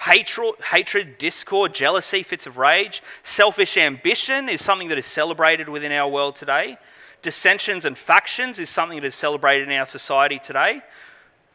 Hatred, 0.00 0.54
hatred, 0.70 1.18
discord, 1.18 1.74
jealousy, 1.74 2.22
fits 2.22 2.46
of 2.46 2.56
rage. 2.56 3.02
Selfish 3.22 3.76
ambition 3.76 4.48
is 4.48 4.62
something 4.62 4.88
that 4.88 4.98
is 4.98 5.06
celebrated 5.06 5.68
within 5.68 5.92
our 5.92 6.08
world 6.08 6.36
today 6.36 6.78
dissensions 7.22 7.84
and 7.84 7.96
factions 7.96 8.58
is 8.58 8.68
something 8.68 9.00
that 9.00 9.06
is 9.06 9.14
celebrated 9.14 9.68
in 9.68 9.78
our 9.78 9.86
society 9.86 10.38
today. 10.38 10.82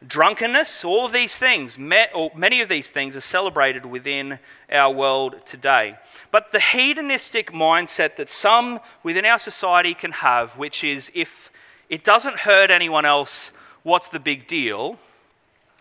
Drunkenness, 0.06 0.84
all 0.84 1.06
of 1.06 1.12
these 1.12 1.36
things, 1.36 1.78
many 1.78 2.60
of 2.60 2.68
these 2.68 2.88
things 2.88 3.16
are 3.16 3.20
celebrated 3.20 3.86
within 3.86 4.40
our 4.70 4.92
world 4.92 5.46
today. 5.46 5.96
But 6.32 6.50
the 6.50 6.58
hedonistic 6.58 7.52
mindset 7.52 8.16
that 8.16 8.28
some 8.28 8.80
within 9.04 9.24
our 9.24 9.38
society 9.38 9.94
can 9.94 10.12
have, 10.12 10.56
which 10.58 10.82
is 10.82 11.10
if 11.14 11.50
it 11.88 12.02
doesn't 12.02 12.38
hurt 12.38 12.70
anyone 12.70 13.04
else, 13.04 13.52
what's 13.84 14.08
the 14.08 14.18
big 14.18 14.48
deal, 14.48 14.98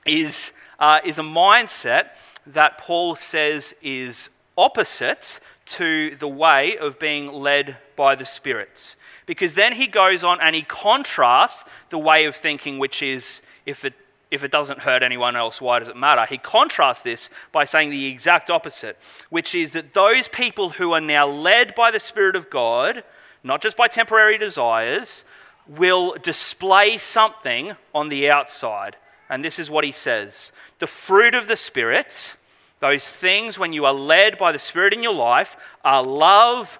is, 0.05 0.53
uh, 0.77 0.99
is 1.03 1.17
a 1.17 1.23
mindset 1.23 2.09
that 2.45 2.77
Paul 2.77 3.15
says 3.15 3.73
is 3.81 4.29
opposite 4.57 5.39
to 5.71 6.15
the 6.17 6.27
way 6.27 6.77
of 6.77 6.99
being 6.99 7.31
led 7.31 7.77
by 7.95 8.15
the 8.15 8.25
spirits. 8.25 8.95
Because 9.25 9.55
then 9.55 9.73
he 9.73 9.87
goes 9.87 10.23
on 10.23 10.39
and 10.41 10.55
he 10.55 10.63
contrasts 10.63 11.63
the 11.89 11.97
way 11.97 12.25
of 12.25 12.35
thinking, 12.35 12.79
which 12.79 13.01
is 13.01 13.41
if 13.65 13.85
it, 13.85 13.93
if 14.29 14.43
it 14.43 14.51
doesn't 14.51 14.79
hurt 14.79 15.03
anyone 15.03 15.35
else, 15.35 15.61
why 15.61 15.79
does 15.79 15.87
it 15.87 15.95
matter? 15.95 16.25
He 16.25 16.37
contrasts 16.37 17.03
this 17.03 17.29
by 17.51 17.63
saying 17.63 17.89
the 17.89 18.07
exact 18.07 18.49
opposite, 18.49 18.97
which 19.29 19.55
is 19.55 19.71
that 19.71 19.93
those 19.93 20.27
people 20.27 20.71
who 20.71 20.91
are 20.91 21.01
now 21.01 21.25
led 21.25 21.73
by 21.75 21.91
the 21.91 21.99
Spirit 21.99 22.35
of 22.35 22.49
God, 22.49 23.03
not 23.43 23.61
just 23.61 23.77
by 23.77 23.87
temporary 23.87 24.37
desires, 24.37 25.23
will 25.67 26.15
display 26.21 26.97
something 26.97 27.73
on 27.95 28.09
the 28.09 28.29
outside. 28.29 28.97
And 29.29 29.45
this 29.45 29.59
is 29.59 29.69
what 29.69 29.85
he 29.85 29.93
says 29.93 30.51
The 30.79 30.87
fruit 30.87 31.35
of 31.35 31.47
the 31.47 31.55
Spirit, 31.55 32.35
those 32.81 33.07
things 33.07 33.57
when 33.57 33.71
you 33.71 33.85
are 33.85 33.93
led 33.93 34.37
by 34.37 34.51
the 34.51 34.59
Spirit 34.59 34.93
in 34.93 35.03
your 35.03 35.13
life, 35.13 35.55
are 35.85 36.03
love, 36.03 36.79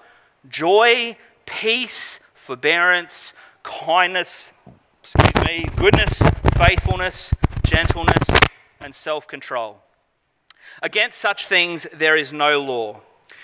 joy, 0.50 1.16
peace, 1.46 2.20
forbearance, 2.34 3.34
kindness, 3.64 4.52
excuse 5.02 5.46
me, 5.46 5.70
goodness, 5.76 6.22
faithfulness, 6.56 7.34
gentleness, 7.64 8.30
and 8.82 8.94
self 8.94 9.28
control. 9.28 9.78
Against 10.82 11.20
such 11.20 11.46
things 11.46 11.86
there 11.94 12.16
is 12.16 12.34
no 12.34 12.60
law. 12.62 13.02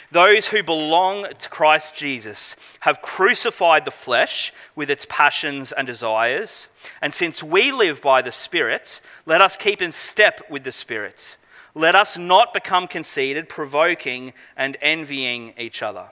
Those 0.09 0.47
who 0.47 0.63
belong 0.63 1.27
to 1.37 1.49
Christ 1.49 1.93
Jesus 1.93 2.55
have 2.79 3.01
crucified 3.01 3.85
the 3.85 3.91
flesh 3.91 4.51
with 4.75 4.89
its 4.89 5.05
passions 5.09 5.71
and 5.71 5.85
desires. 5.85 6.67
And 7.01 7.13
since 7.13 7.43
we 7.43 7.71
live 7.71 8.01
by 8.01 8.21
the 8.21 8.31
Spirit, 8.31 9.01
let 9.25 9.41
us 9.41 9.57
keep 9.57 9.81
in 9.81 9.91
step 9.91 10.49
with 10.49 10.63
the 10.63 10.71
Spirit. 10.71 11.35
Let 11.77 11.93
us 11.93 12.17
not 12.17 12.55
become 12.55 12.87
conceited, 12.87 13.49
provoking, 13.49 14.33
and 14.57 14.77
envying 14.81 15.53
each 15.59 15.83
other. 15.83 16.07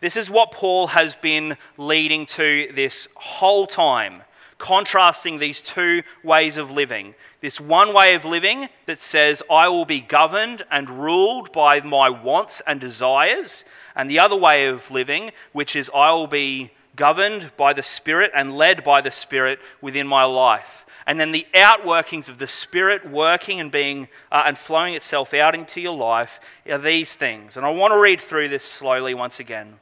This 0.00 0.16
is 0.16 0.28
what 0.28 0.50
Paul 0.50 0.88
has 0.88 1.14
been 1.14 1.56
leading 1.78 2.26
to 2.26 2.68
this 2.74 3.06
whole 3.14 3.68
time, 3.68 4.22
contrasting 4.58 5.38
these 5.38 5.60
two 5.60 6.02
ways 6.24 6.56
of 6.56 6.72
living. 6.72 7.14
This 7.40 7.60
one 7.60 7.94
way 7.94 8.16
of 8.16 8.24
living 8.24 8.68
that 8.86 9.00
says, 9.00 9.40
I 9.48 9.68
will 9.68 9.84
be 9.84 10.00
governed 10.00 10.64
and 10.68 10.90
ruled 10.90 11.52
by 11.52 11.80
my 11.82 12.10
wants 12.10 12.60
and 12.66 12.80
desires, 12.80 13.64
and 13.94 14.10
the 14.10 14.18
other 14.18 14.36
way 14.36 14.66
of 14.66 14.90
living, 14.90 15.30
which 15.52 15.76
is, 15.76 15.92
I 15.94 16.10
will 16.10 16.26
be 16.26 16.72
governed 16.96 17.52
by 17.56 17.72
the 17.72 17.84
Spirit 17.84 18.32
and 18.34 18.56
led 18.56 18.82
by 18.82 19.00
the 19.00 19.12
Spirit 19.12 19.60
within 19.80 20.08
my 20.08 20.24
life. 20.24 20.84
And 21.06 21.18
then 21.18 21.32
the 21.32 21.46
outworkings 21.54 22.28
of 22.28 22.38
the 22.38 22.46
Spirit 22.46 23.08
working 23.08 23.58
and 23.60 23.70
being 23.70 24.08
uh, 24.30 24.44
and 24.46 24.56
flowing 24.56 24.94
itself 24.94 25.34
out 25.34 25.54
into 25.54 25.80
your 25.80 25.96
life 25.96 26.38
are 26.68 26.78
these 26.78 27.14
things. 27.14 27.56
And 27.56 27.66
I 27.66 27.70
want 27.70 27.92
to 27.92 27.98
read 27.98 28.20
through 28.20 28.48
this 28.48 28.64
slowly 28.64 29.14
once 29.14 29.40
again 29.40 29.80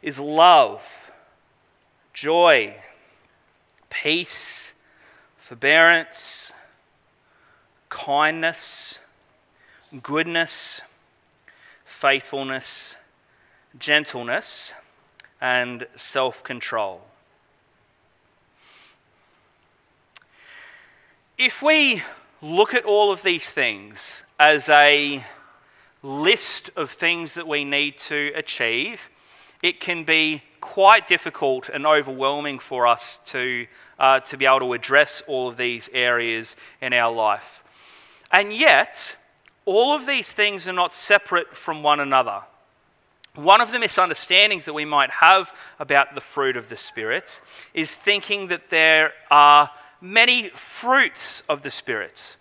is 0.00 0.18
love, 0.18 1.10
joy, 2.12 2.74
peace, 3.88 4.72
forbearance, 5.36 6.52
kindness, 7.88 8.98
goodness, 10.02 10.80
faithfulness, 11.84 12.96
gentleness, 13.78 14.72
and 15.40 15.86
self 15.94 16.42
control. 16.42 17.02
If 21.44 21.60
we 21.60 22.04
look 22.40 22.72
at 22.72 22.84
all 22.84 23.10
of 23.10 23.24
these 23.24 23.50
things 23.50 24.22
as 24.38 24.68
a 24.68 25.24
list 26.00 26.70
of 26.76 26.88
things 26.88 27.34
that 27.34 27.48
we 27.48 27.64
need 27.64 27.98
to 27.98 28.30
achieve, 28.36 29.10
it 29.60 29.80
can 29.80 30.04
be 30.04 30.44
quite 30.60 31.08
difficult 31.08 31.68
and 31.68 31.84
overwhelming 31.84 32.60
for 32.60 32.86
us 32.86 33.18
to, 33.24 33.66
uh, 33.98 34.20
to 34.20 34.36
be 34.36 34.46
able 34.46 34.60
to 34.60 34.72
address 34.72 35.20
all 35.26 35.48
of 35.48 35.56
these 35.56 35.90
areas 35.92 36.54
in 36.80 36.92
our 36.92 37.12
life. 37.12 37.64
And 38.30 38.52
yet, 38.52 39.16
all 39.64 39.96
of 39.96 40.06
these 40.06 40.30
things 40.30 40.68
are 40.68 40.72
not 40.72 40.92
separate 40.92 41.56
from 41.56 41.82
one 41.82 41.98
another. 41.98 42.42
One 43.34 43.60
of 43.60 43.72
the 43.72 43.80
misunderstandings 43.80 44.64
that 44.66 44.74
we 44.74 44.84
might 44.84 45.10
have 45.10 45.52
about 45.80 46.14
the 46.14 46.20
fruit 46.20 46.56
of 46.56 46.68
the 46.68 46.76
Spirit 46.76 47.40
is 47.74 47.92
thinking 47.92 48.46
that 48.46 48.70
there 48.70 49.12
are 49.28 49.70
many 50.02 50.48
fruits 50.50 51.42
of 51.48 51.62
the 51.62 51.70
Spirit. 51.70 52.36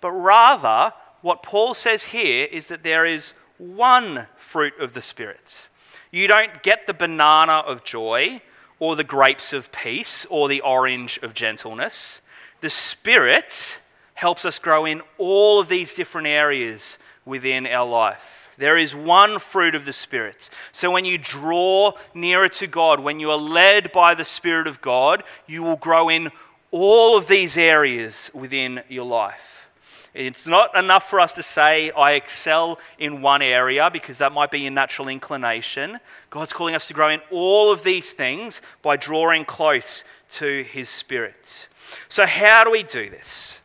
But 0.00 0.10
rather, 0.10 0.94
what 1.20 1.42
Paul 1.44 1.74
says 1.74 2.04
here 2.04 2.48
is 2.50 2.66
that 2.66 2.82
there 2.82 3.06
is 3.06 3.34
one 3.58 4.26
fruit 4.36 4.72
of 4.80 4.94
the 4.94 5.02
Spirit. 5.02 5.68
You 6.10 6.26
don't 6.26 6.62
get 6.62 6.86
the 6.86 6.94
banana 6.94 7.58
of 7.58 7.84
joy, 7.84 8.42
or 8.80 8.96
the 8.96 9.04
grapes 9.04 9.52
of 9.52 9.70
peace, 9.70 10.26
or 10.28 10.48
the 10.48 10.60
orange 10.62 11.18
of 11.22 11.34
gentleness. 11.34 12.20
The 12.60 12.70
Spirit 12.70 13.80
helps 14.14 14.44
us 14.44 14.58
grow 14.58 14.84
in 14.84 15.02
all 15.18 15.60
of 15.60 15.68
these 15.68 15.94
different 15.94 16.26
areas 16.26 16.98
within 17.24 17.66
our 17.66 17.86
life. 17.86 18.50
There 18.58 18.76
is 18.76 18.94
one 18.94 19.38
fruit 19.38 19.74
of 19.74 19.84
the 19.84 19.92
Spirit. 19.92 20.50
So 20.72 20.90
when 20.90 21.04
you 21.04 21.18
draw 21.18 21.92
nearer 22.14 22.48
to 22.50 22.66
God, 22.66 23.00
when 23.00 23.20
you 23.20 23.30
are 23.30 23.38
led 23.38 23.92
by 23.92 24.14
the 24.14 24.24
Spirit 24.24 24.66
of 24.66 24.80
God, 24.80 25.22
you 25.46 25.62
will 25.62 25.76
grow 25.76 26.08
in 26.08 26.30
all 26.72 27.16
of 27.16 27.28
these 27.28 27.56
areas 27.56 28.30
within 28.34 28.82
your 28.88 29.04
life. 29.04 29.68
It's 30.14 30.46
not 30.46 30.76
enough 30.76 31.08
for 31.08 31.20
us 31.20 31.32
to 31.34 31.42
say, 31.42 31.90
I 31.92 32.12
excel 32.12 32.78
in 32.98 33.22
one 33.22 33.40
area, 33.40 33.88
because 33.90 34.18
that 34.18 34.32
might 34.32 34.50
be 34.50 34.60
your 34.60 34.70
natural 34.70 35.08
inclination. 35.08 36.00
God's 36.28 36.52
calling 36.52 36.74
us 36.74 36.86
to 36.88 36.94
grow 36.94 37.08
in 37.08 37.20
all 37.30 37.72
of 37.72 37.82
these 37.82 38.12
things 38.12 38.60
by 38.82 38.96
drawing 38.96 39.46
close 39.46 40.04
to 40.30 40.64
His 40.64 40.90
Spirit. 40.90 41.68
So, 42.10 42.26
how 42.26 42.64
do 42.64 42.70
we 42.70 42.82
do 42.82 43.08
this? 43.08 43.58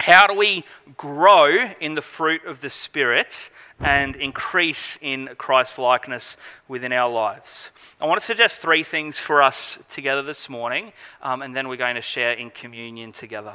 How 0.00 0.26
do 0.26 0.34
we 0.34 0.64
grow 0.96 1.70
in 1.80 1.94
the 1.94 2.02
fruit 2.02 2.44
of 2.44 2.60
the 2.60 2.70
Spirit 2.70 3.50
and 3.80 4.14
increase 4.16 4.98
in 5.00 5.30
Christ 5.36 5.78
likeness 5.78 6.36
within 6.68 6.92
our 6.92 7.10
lives? 7.10 7.70
I 8.00 8.06
want 8.06 8.20
to 8.20 8.26
suggest 8.26 8.58
three 8.58 8.82
things 8.82 9.18
for 9.18 9.42
us 9.42 9.78
together 9.88 10.22
this 10.22 10.48
morning, 10.48 10.92
um, 11.22 11.42
and 11.42 11.56
then 11.56 11.68
we're 11.68 11.76
going 11.76 11.96
to 11.96 12.02
share 12.02 12.32
in 12.32 12.50
communion 12.50 13.12
together. 13.12 13.54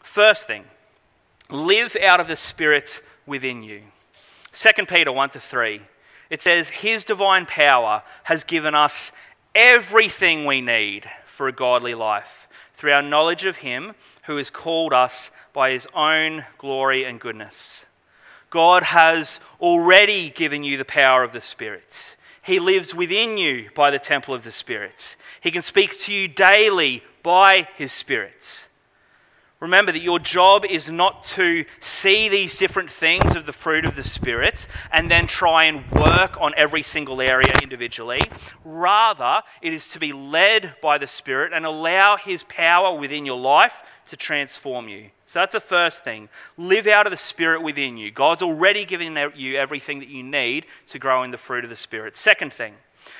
First 0.00 0.46
thing, 0.46 0.64
live 1.50 1.96
out 2.02 2.20
of 2.20 2.28
the 2.28 2.36
Spirit 2.36 3.02
within 3.26 3.62
you. 3.62 3.82
2 4.52 4.86
Peter 4.86 5.12
1 5.12 5.30
to 5.30 5.40
3. 5.40 5.82
It 6.30 6.40
says, 6.40 6.70
His 6.70 7.04
divine 7.04 7.46
power 7.46 8.02
has 8.24 8.44
given 8.44 8.74
us 8.74 9.12
everything 9.54 10.46
we 10.46 10.60
need 10.60 11.10
for 11.26 11.48
a 11.48 11.52
godly 11.52 11.94
life 11.94 12.48
through 12.74 12.92
our 12.92 13.02
knowledge 13.02 13.44
of 13.44 13.58
Him 13.58 13.94
who 14.30 14.36
has 14.36 14.48
called 14.48 14.92
us 14.92 15.32
by 15.52 15.72
his 15.72 15.88
own 15.92 16.44
glory 16.56 17.04
and 17.04 17.18
goodness. 17.20 17.86
God 18.48 18.84
has 18.84 19.40
already 19.60 20.30
given 20.30 20.62
you 20.62 20.76
the 20.76 20.84
power 20.84 21.24
of 21.24 21.32
the 21.32 21.40
Spirit. 21.40 22.14
He 22.40 22.60
lives 22.60 22.94
within 22.94 23.38
you 23.38 23.70
by 23.74 23.90
the 23.90 23.98
temple 23.98 24.32
of 24.32 24.44
the 24.44 24.52
Spirit. 24.52 25.16
He 25.40 25.50
can 25.50 25.62
speak 25.62 25.98
to 26.02 26.12
you 26.12 26.28
daily 26.28 27.02
by 27.24 27.66
his 27.76 27.90
Spirit. 27.90 28.68
Remember 29.60 29.92
that 29.92 30.02
your 30.02 30.18
job 30.18 30.64
is 30.64 30.88
not 30.88 31.22
to 31.22 31.66
see 31.80 32.30
these 32.30 32.56
different 32.56 32.90
things 32.90 33.36
of 33.36 33.44
the 33.44 33.52
fruit 33.52 33.84
of 33.84 33.94
the 33.94 34.02
Spirit 34.02 34.66
and 34.90 35.10
then 35.10 35.26
try 35.26 35.64
and 35.64 35.90
work 35.90 36.40
on 36.40 36.54
every 36.56 36.82
single 36.82 37.20
area 37.20 37.52
individually. 37.62 38.22
Rather, 38.64 39.42
it 39.60 39.74
is 39.74 39.86
to 39.88 39.98
be 39.98 40.14
led 40.14 40.76
by 40.80 40.96
the 40.96 41.06
Spirit 41.06 41.52
and 41.52 41.66
allow 41.66 42.16
His 42.16 42.42
power 42.44 42.98
within 42.98 43.26
your 43.26 43.38
life 43.38 43.82
to 44.06 44.16
transform 44.16 44.88
you. 44.88 45.10
So 45.26 45.40
that's 45.40 45.52
the 45.52 45.60
first 45.60 46.04
thing. 46.04 46.30
Live 46.56 46.86
out 46.86 47.06
of 47.06 47.10
the 47.10 47.18
Spirit 47.18 47.62
within 47.62 47.98
you. 47.98 48.10
God's 48.10 48.40
already 48.40 48.86
given 48.86 49.14
you 49.36 49.56
everything 49.56 49.98
that 49.98 50.08
you 50.08 50.22
need 50.22 50.64
to 50.86 50.98
grow 50.98 51.22
in 51.22 51.32
the 51.32 51.36
fruit 51.36 51.64
of 51.64 51.70
the 51.70 51.76
Spirit. 51.76 52.16
Second 52.16 52.54
thing, 52.54 52.76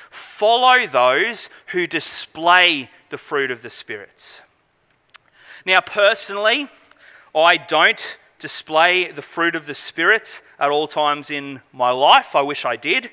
follow 0.09 0.87
those 0.87 1.51
who 1.67 1.87
display 1.87 2.89
the 3.11 3.19
fruit 3.19 3.51
of 3.51 3.61
the 3.61 3.69
Spirit. 3.69 4.41
Now, 5.67 5.81
personally, 5.81 6.69
I 7.35 7.59
don't 7.59 8.19
display 8.39 9.11
the 9.11 9.23
fruit 9.23 9.55
of 9.55 9.67
the 9.67 9.75
Spirit 9.75 10.41
at 10.59 10.71
all 10.71 10.87
times 10.87 11.31
in 11.31 11.61
my 11.73 11.91
life. 11.91 12.35
I 12.35 12.41
wish 12.41 12.65
I 12.65 12.77
did. 12.77 13.11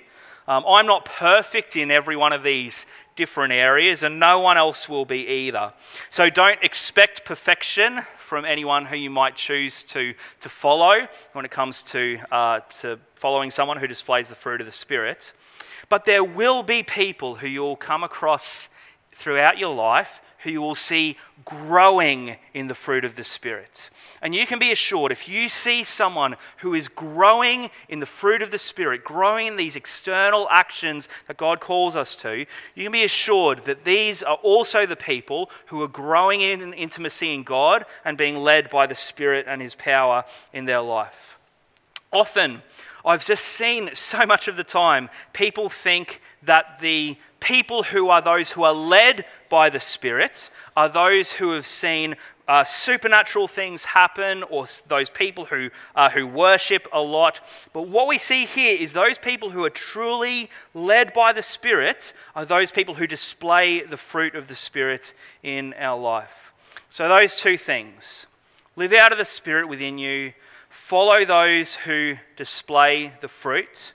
Um, 0.48 0.64
I'm 0.66 0.86
not 0.86 1.04
perfect 1.04 1.76
in 1.76 1.92
every 1.92 2.16
one 2.16 2.32
of 2.32 2.44
these 2.44 2.86
different 3.18 3.52
areas, 3.52 4.02
and 4.02 4.18
no 4.18 4.40
one 4.40 4.58
else 4.58 4.88
will 4.88 5.04
be 5.04 5.28
either. 5.28 5.74
So 6.10 6.30
don't 6.30 6.64
expect 6.64 7.26
perfection 7.26 8.04
from 8.16 8.46
anyone 8.46 8.86
who 8.86 8.96
you 8.96 9.10
might 9.10 9.36
choose 9.36 9.84
to, 9.84 10.14
to 10.40 10.48
follow 10.48 11.08
when 11.34 11.44
it 11.44 11.52
comes 11.52 11.84
to, 11.84 12.20
uh, 12.32 12.62
to 12.80 12.98
following 13.16 13.52
someone 13.52 13.78
who 13.78 13.88
displays 13.88 14.30
the 14.30 14.36
fruit 14.36 14.62
of 14.62 14.68
the 14.68 14.72
Spirit. 14.72 15.34
But 15.90 16.06
there 16.06 16.24
will 16.24 16.64
be 16.64 16.82
people 16.84 17.36
who 17.36 17.48
you'll 17.48 17.76
come 17.76 18.04
across 18.04 18.70
throughout 19.14 19.58
your 19.58 19.74
life 19.74 20.22
who 20.40 20.52
you 20.52 20.62
will 20.62 20.76
see 20.76 21.18
growing 21.46 22.36
in 22.54 22.68
the 22.68 22.76
fruit 22.76 23.06
of 23.06 23.16
the 23.16 23.24
Spirit. 23.24 23.90
And 24.22 24.36
you 24.36 24.46
can 24.46 24.60
be 24.60 24.72
assured 24.72 25.12
if 25.12 25.30
you 25.30 25.48
see 25.48 25.84
someone 25.84 26.36
who 26.58 26.74
is 26.74 26.88
growing 26.88 27.70
in 27.88 28.00
the 28.00 28.06
fruit 28.06 28.42
of 28.42 28.52
the 28.52 28.58
Spirit, 28.58 29.04
growing 29.04 29.48
in 29.48 29.56
these 29.56 29.76
external 29.76 30.48
actions 30.50 31.08
that 31.28 31.38
God 31.38 31.60
calls 31.60 31.96
us 31.96 32.16
to, 32.18 32.46
you 32.76 32.84
can 32.84 32.92
be 32.92 33.04
assured 33.04 33.66
that 33.66 33.86
these 33.86 34.24
are 34.24 34.38
also 34.44 34.86
the 34.86 34.96
people 34.96 35.50
who 35.68 35.82
are 35.82 35.88
growing 35.88 36.42
in 36.42 36.74
intimacy 36.74 37.34
in 37.34 37.44
God 37.44 37.86
and 38.04 38.18
being 38.18 38.38
led 38.38 38.70
by 38.70 38.86
the 38.86 38.96
Spirit 38.96 39.46
and 39.48 39.62
His 39.62 39.76
power 39.76 40.26
in 40.52 40.66
their 40.66 40.82
life. 40.82 41.38
Often, 42.12 42.62
I've 43.06 43.26
just 43.26 43.46
seen 43.46 43.92
so 43.94 44.26
much 44.26 44.50
of 44.50 44.58
the 44.58 44.66
time 44.66 45.10
people 45.32 45.70
think 45.70 46.22
that 46.44 46.80
the 46.82 47.18
people 47.40 47.84
who 47.84 48.10
are 48.10 48.22
those 48.22 48.52
who 48.52 48.64
are 48.64 48.74
led 48.74 49.26
by 49.50 49.70
the 49.70 49.80
Spirit 49.80 50.50
are 50.76 50.90
those 50.90 51.34
who 51.34 51.52
have 51.52 51.66
seen 51.66 52.16
uh, 52.48 52.64
supernatural 52.64 53.48
things 53.48 53.84
happen 53.84 54.44
or 54.44 54.66
those 54.88 55.10
people 55.10 55.46
who, 55.46 55.70
uh, 55.96 56.10
who 56.10 56.26
worship 56.26 56.88
a 56.94 57.02
lot. 57.02 57.42
But 57.74 57.88
what 57.88 58.08
we 58.08 58.18
see 58.18 58.46
here 58.46 58.78
is 58.80 58.94
those 58.94 59.18
people 59.18 59.50
who 59.50 59.66
are 59.66 59.70
truly 59.70 60.50
led 60.74 61.14
by 61.14 61.34
the 61.34 61.44
Spirit 61.44 62.14
are 62.36 62.46
those 62.46 62.72
people 62.72 62.96
who 62.96 63.08
display 63.08 63.82
the 63.82 63.98
fruit 63.98 64.36
of 64.36 64.48
the 64.48 64.56
Spirit 64.56 65.14
in 65.44 65.74
our 65.78 66.00
life. 66.00 66.54
So, 66.90 67.10
those 67.10 67.36
two 67.38 67.58
things 67.58 68.28
live 68.78 68.94
out 68.94 69.12
of 69.12 69.18
the 69.18 69.26
Spirit 69.26 69.68
within 69.68 69.98
you, 69.98 70.32
follow 70.70 71.26
those 71.26 71.76
who 71.76 72.16
display 72.38 73.14
the 73.20 73.28
fruit. 73.28 73.92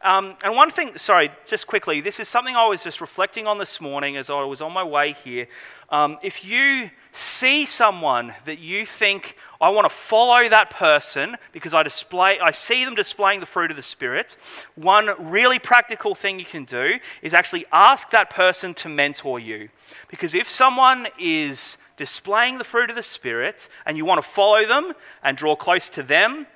Um, 0.00 0.36
and 0.44 0.54
one 0.54 0.70
thing, 0.70 0.96
sorry, 0.96 1.32
just 1.44 1.66
quickly, 1.66 2.00
this 2.00 2.20
is 2.20 2.28
something 2.28 2.54
I 2.54 2.66
was 2.66 2.84
just 2.84 3.00
reflecting 3.00 3.48
on 3.48 3.58
this 3.58 3.80
morning 3.80 4.16
as 4.16 4.30
I 4.30 4.44
was 4.44 4.62
on 4.62 4.72
my 4.72 4.84
way 4.84 5.12
here. 5.12 5.48
Um, 5.90 6.18
if 6.22 6.44
you 6.44 6.90
see 7.10 7.66
someone 7.66 8.32
that 8.44 8.60
you 8.60 8.86
think, 8.86 9.36
I 9.60 9.70
want 9.70 9.86
to 9.86 9.94
follow 9.94 10.48
that 10.48 10.70
person 10.70 11.36
because 11.50 11.74
I 11.74 11.82
display, 11.82 12.38
I 12.38 12.52
see 12.52 12.84
them 12.84 12.94
displaying 12.94 13.40
the 13.40 13.46
fruit 13.46 13.72
of 13.72 13.76
the 13.76 13.82
Spirit, 13.82 14.36
one 14.76 15.10
really 15.18 15.58
practical 15.58 16.14
thing 16.14 16.38
you 16.38 16.44
can 16.44 16.64
do 16.64 17.00
is 17.20 17.34
actually 17.34 17.66
ask 17.72 18.10
that 18.10 18.30
person 18.30 18.74
to 18.74 18.88
mentor 18.88 19.40
you. 19.40 19.68
Because 20.06 20.32
if 20.32 20.48
someone 20.48 21.08
is 21.18 21.76
displaying 21.96 22.58
the 22.58 22.64
fruit 22.64 22.88
of 22.88 22.94
the 22.94 23.02
Spirit 23.02 23.68
and 23.84 23.96
you 23.96 24.04
want 24.04 24.22
to 24.22 24.28
follow 24.28 24.64
them 24.64 24.92
and 25.24 25.36
draw 25.36 25.56
close 25.56 25.88
to 25.88 26.04
them 26.04 26.46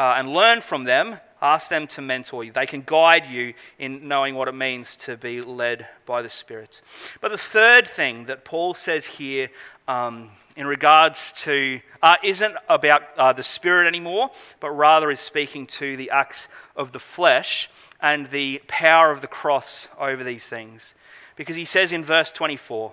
uh, 0.00 0.14
and 0.16 0.32
learn 0.32 0.62
from 0.62 0.84
them, 0.84 1.18
Ask 1.42 1.68
them 1.68 1.86
to 1.88 2.02
mentor 2.02 2.44
you. 2.44 2.52
They 2.52 2.66
can 2.66 2.82
guide 2.84 3.26
you 3.26 3.54
in 3.78 4.08
knowing 4.08 4.34
what 4.34 4.48
it 4.48 4.54
means 4.54 4.96
to 4.96 5.16
be 5.16 5.42
led 5.42 5.86
by 6.06 6.22
the 6.22 6.30
Spirit. 6.30 6.80
But 7.20 7.30
the 7.30 7.38
third 7.38 7.86
thing 7.86 8.24
that 8.24 8.44
Paul 8.44 8.74
says 8.74 9.06
here 9.06 9.50
um, 9.86 10.30
in 10.56 10.66
regards 10.66 11.32
to 11.42 11.80
uh, 12.02 12.16
isn't 12.24 12.56
about 12.68 13.02
uh, 13.18 13.32
the 13.34 13.42
Spirit 13.42 13.86
anymore, 13.86 14.30
but 14.60 14.70
rather 14.70 15.10
is 15.10 15.20
speaking 15.20 15.66
to 15.66 15.96
the 15.96 16.10
acts 16.10 16.48
of 16.74 16.92
the 16.92 16.98
flesh 16.98 17.68
and 18.00 18.30
the 18.30 18.62
power 18.66 19.10
of 19.10 19.20
the 19.20 19.26
cross 19.26 19.88
over 19.98 20.24
these 20.24 20.46
things. 20.46 20.94
Because 21.36 21.56
he 21.56 21.66
says 21.66 21.92
in 21.92 22.02
verse 22.02 22.32
24, 22.32 22.92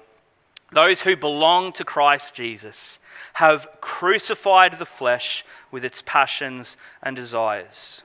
those 0.73 1.03
who 1.03 1.15
belong 1.15 1.71
to 1.73 1.86
Christ 1.86 2.34
Jesus 2.34 2.99
have 3.34 3.67
crucified 3.79 4.79
the 4.79 4.86
flesh 4.86 5.45
with 5.71 5.86
its 5.86 6.01
passions 6.01 6.75
and 7.01 7.15
desires. 7.15 8.03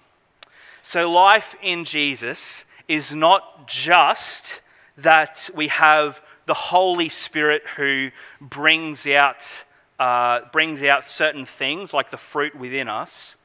So, 0.91 1.13
life 1.13 1.55
in 1.63 1.85
Jesus 1.85 2.65
is 2.89 3.15
not 3.15 3.69
just 3.69 4.63
that 4.97 5.51
we 5.55 5.69
have 5.69 6.23
the 6.47 6.55
Holy 6.55 7.11
Spirit 7.11 7.63
who 7.77 8.11
brings 8.41 9.07
out 9.07 9.65
uh, 9.99 10.49
brings 10.51 10.83
out 10.83 11.07
certain 11.07 11.45
things 11.45 11.93
like 11.93 12.11
the 12.11 12.17
fruit 12.17 12.55
within 12.55 12.89
us. 12.89 13.37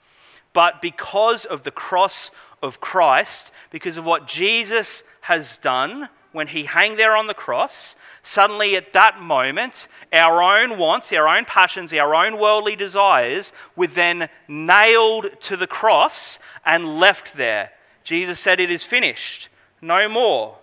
But 0.53 0.81
because 0.81 1.43
of 1.43 1.63
the 1.63 1.71
cross 1.71 2.31
of 2.61 2.79
Christ, 2.79 3.51
because 3.71 3.97
of 3.97 4.05
what 4.05 4.25
Jesus 4.25 5.03
has 5.23 5.57
done 5.57 6.07
when 6.33 6.47
he 6.47 6.65
hung 6.65 6.97
there 6.97 7.15
on 7.15 7.27
the 7.27 7.33
cross, 7.33 7.95
suddenly 8.23 8.75
at 8.75 8.91
that 8.91 9.21
moment, 9.21 9.87
our 10.11 10.41
own 10.41 10.77
wants, 10.77 11.13
our 11.13 11.27
own 11.27 11.45
passions, 11.45 11.93
our 11.93 12.13
own 12.13 12.37
worldly 12.37 12.75
desires 12.75 13.53
were 13.75 13.87
then 13.87 14.27
nailed 14.47 15.39
to 15.41 15.55
the 15.55 15.67
cross 15.67 16.39
and 16.65 16.99
left 16.99 17.37
there. 17.37 17.71
Jesus 18.03 18.39
said, 18.39 18.59
It 18.59 18.71
is 18.71 18.83
finished, 18.83 19.47
no 19.81 20.09
more. 20.09 20.57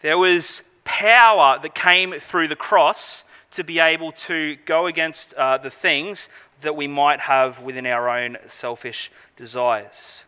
There 0.00 0.18
was 0.18 0.62
power 0.84 1.58
that 1.62 1.74
came 1.74 2.12
through 2.14 2.48
the 2.48 2.56
cross 2.56 3.24
to 3.52 3.62
be 3.62 3.78
able 3.78 4.12
to 4.12 4.56
go 4.64 4.86
against 4.86 5.34
uh, 5.34 5.58
the 5.58 5.70
things 5.70 6.28
that 6.62 6.74
we 6.74 6.88
might 6.88 7.20
have 7.20 7.60
within 7.60 7.86
our 7.86 8.08
own 8.08 8.38
selfish 8.46 9.10
desires. 9.36 10.24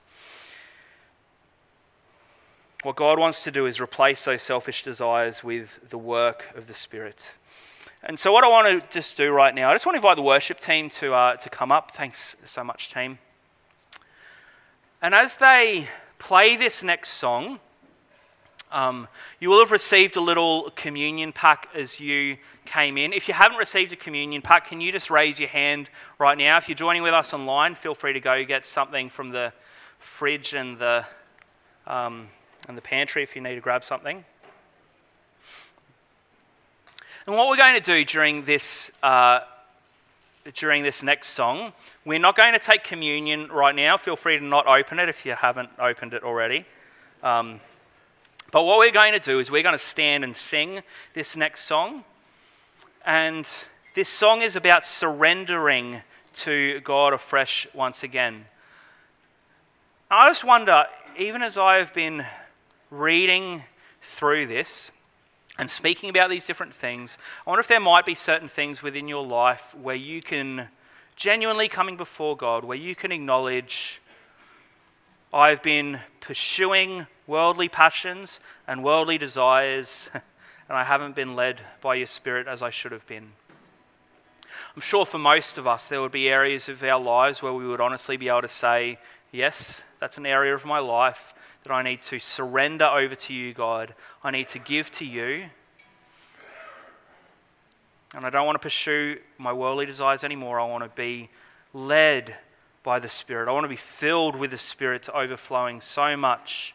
What 2.84 2.96
God 2.96 3.18
wants 3.18 3.42
to 3.44 3.50
do 3.50 3.64
is 3.64 3.80
replace 3.80 4.26
those 4.26 4.42
selfish 4.42 4.82
desires 4.82 5.42
with 5.42 5.88
the 5.88 5.96
work 5.96 6.52
of 6.54 6.66
the 6.66 6.74
Spirit. 6.74 7.32
And 8.02 8.18
so, 8.18 8.30
what 8.30 8.44
I 8.44 8.48
want 8.48 8.68
to 8.68 8.86
just 8.90 9.16
do 9.16 9.32
right 9.32 9.54
now, 9.54 9.70
I 9.70 9.74
just 9.74 9.86
want 9.86 9.94
to 9.94 10.00
invite 10.00 10.16
the 10.16 10.22
worship 10.22 10.60
team 10.60 10.90
to, 10.90 11.14
uh, 11.14 11.36
to 11.36 11.48
come 11.48 11.72
up. 11.72 11.92
Thanks 11.92 12.36
so 12.44 12.62
much, 12.62 12.92
team. 12.92 13.20
And 15.00 15.14
as 15.14 15.36
they 15.36 15.88
play 16.18 16.56
this 16.56 16.82
next 16.82 17.12
song, 17.12 17.58
um, 18.70 19.08
you 19.40 19.48
will 19.48 19.60
have 19.60 19.72
received 19.72 20.16
a 20.16 20.20
little 20.20 20.70
communion 20.76 21.32
pack 21.32 21.68
as 21.74 22.00
you 22.00 22.36
came 22.66 22.98
in. 22.98 23.14
If 23.14 23.28
you 23.28 23.32
haven't 23.32 23.56
received 23.56 23.94
a 23.94 23.96
communion 23.96 24.42
pack, 24.42 24.68
can 24.68 24.82
you 24.82 24.92
just 24.92 25.08
raise 25.08 25.40
your 25.40 25.48
hand 25.48 25.88
right 26.18 26.36
now? 26.36 26.58
If 26.58 26.68
you're 26.68 26.76
joining 26.76 27.02
with 27.02 27.14
us 27.14 27.32
online, 27.32 27.76
feel 27.76 27.94
free 27.94 28.12
to 28.12 28.20
go 28.20 28.44
get 28.44 28.66
something 28.66 29.08
from 29.08 29.30
the 29.30 29.54
fridge 29.98 30.52
and 30.52 30.78
the, 30.78 31.06
um, 31.86 32.28
and 32.68 32.76
the 32.76 32.82
pantry 32.82 33.22
if 33.22 33.36
you 33.36 33.42
need 33.42 33.54
to 33.54 33.60
grab 33.60 33.84
something. 33.84 34.24
And 37.26 37.36
what 37.36 37.48
we're 37.48 37.56
going 37.56 37.74
to 37.74 37.80
do 37.80 38.04
during 38.04 38.44
this, 38.44 38.90
uh, 39.02 39.40
during 40.52 40.82
this 40.82 41.02
next 41.02 41.28
song, 41.28 41.72
we're 42.04 42.18
not 42.18 42.36
going 42.36 42.52
to 42.52 42.58
take 42.58 42.84
communion 42.84 43.48
right 43.48 43.74
now. 43.74 43.96
Feel 43.96 44.16
free 44.16 44.38
to 44.38 44.44
not 44.44 44.66
open 44.66 44.98
it 44.98 45.08
if 45.08 45.24
you 45.24 45.32
haven't 45.32 45.70
opened 45.78 46.12
it 46.12 46.22
already. 46.22 46.66
Um, 47.22 47.60
but 48.50 48.64
what 48.64 48.78
we're 48.78 48.92
going 48.92 49.14
to 49.14 49.18
do 49.18 49.40
is 49.40 49.50
we're 49.50 49.62
going 49.62 49.74
to 49.74 49.78
stand 49.78 50.22
and 50.22 50.36
sing 50.36 50.82
this 51.14 51.34
next 51.34 51.62
song. 51.64 52.04
And 53.06 53.46
this 53.94 54.08
song 54.08 54.42
is 54.42 54.54
about 54.54 54.84
surrendering 54.84 56.02
to 56.34 56.80
God 56.80 57.14
afresh 57.14 57.66
once 57.72 58.02
again. 58.02 58.44
I 60.10 60.28
just 60.28 60.44
wonder, 60.44 60.84
even 61.16 61.42
as 61.42 61.56
I 61.56 61.76
have 61.76 61.94
been 61.94 62.26
reading 62.98 63.64
through 64.00 64.46
this 64.46 64.90
and 65.58 65.70
speaking 65.70 66.10
about 66.10 66.30
these 66.30 66.46
different 66.46 66.74
things, 66.74 67.18
I 67.46 67.50
wonder 67.50 67.60
if 67.60 67.68
there 67.68 67.80
might 67.80 68.06
be 68.06 68.14
certain 68.14 68.48
things 68.48 68.82
within 68.82 69.08
your 69.08 69.24
life 69.24 69.74
where 69.74 69.94
you 69.94 70.20
can 70.20 70.68
genuinely 71.16 71.68
coming 71.68 71.96
before 71.96 72.36
God, 72.36 72.64
where 72.64 72.76
you 72.76 72.94
can 72.94 73.12
acknowledge, 73.12 74.00
I've 75.32 75.62
been 75.62 76.00
pursuing 76.20 77.06
worldly 77.26 77.68
passions 77.68 78.40
and 78.66 78.82
worldly 78.82 79.18
desires, 79.18 80.10
and 80.68 80.76
I 80.76 80.84
haven't 80.84 81.14
been 81.14 81.36
led 81.36 81.60
by 81.80 81.94
your 81.94 82.06
Spirit 82.06 82.48
as 82.48 82.62
I 82.62 82.70
should 82.70 82.92
have 82.92 83.06
been. 83.06 83.32
I'm 84.74 84.82
sure 84.82 85.06
for 85.06 85.18
most 85.18 85.56
of 85.56 85.66
us, 85.66 85.86
there 85.86 86.00
would 86.00 86.12
be 86.12 86.28
areas 86.28 86.68
of 86.68 86.82
our 86.82 87.00
lives 87.00 87.42
where 87.42 87.52
we 87.52 87.66
would 87.66 87.80
honestly 87.80 88.16
be 88.16 88.28
able 88.28 88.42
to 88.42 88.48
say, 88.48 88.98
Yes, 89.30 89.82
that's 89.98 90.16
an 90.16 90.26
area 90.26 90.54
of 90.54 90.64
my 90.64 90.78
life 90.78 91.34
that 91.64 91.72
I 91.72 91.82
need 91.82 92.02
to 92.02 92.18
surrender 92.18 92.84
over 92.84 93.14
to 93.14 93.34
you, 93.34 93.52
God. 93.52 93.94
I 94.22 94.30
need 94.30 94.48
to 94.48 94.58
give 94.58 94.90
to 94.92 95.04
you. 95.04 95.46
And 98.14 98.24
I 98.24 98.30
don't 98.30 98.46
want 98.46 98.54
to 98.54 98.60
pursue 98.60 99.18
my 99.38 99.52
worldly 99.52 99.86
desires 99.86 100.22
anymore. 100.22 100.60
I 100.60 100.66
want 100.66 100.84
to 100.84 100.90
be 100.90 101.30
led 101.72 102.36
by 102.84 103.00
the 103.00 103.08
Spirit. 103.08 103.48
I 103.48 103.52
want 103.52 103.64
to 103.64 103.68
be 103.68 103.76
filled 103.76 104.36
with 104.36 104.52
the 104.52 104.58
Spirit 104.58 105.02
to 105.04 105.16
overflowing 105.16 105.80
so 105.80 106.16
much 106.16 106.74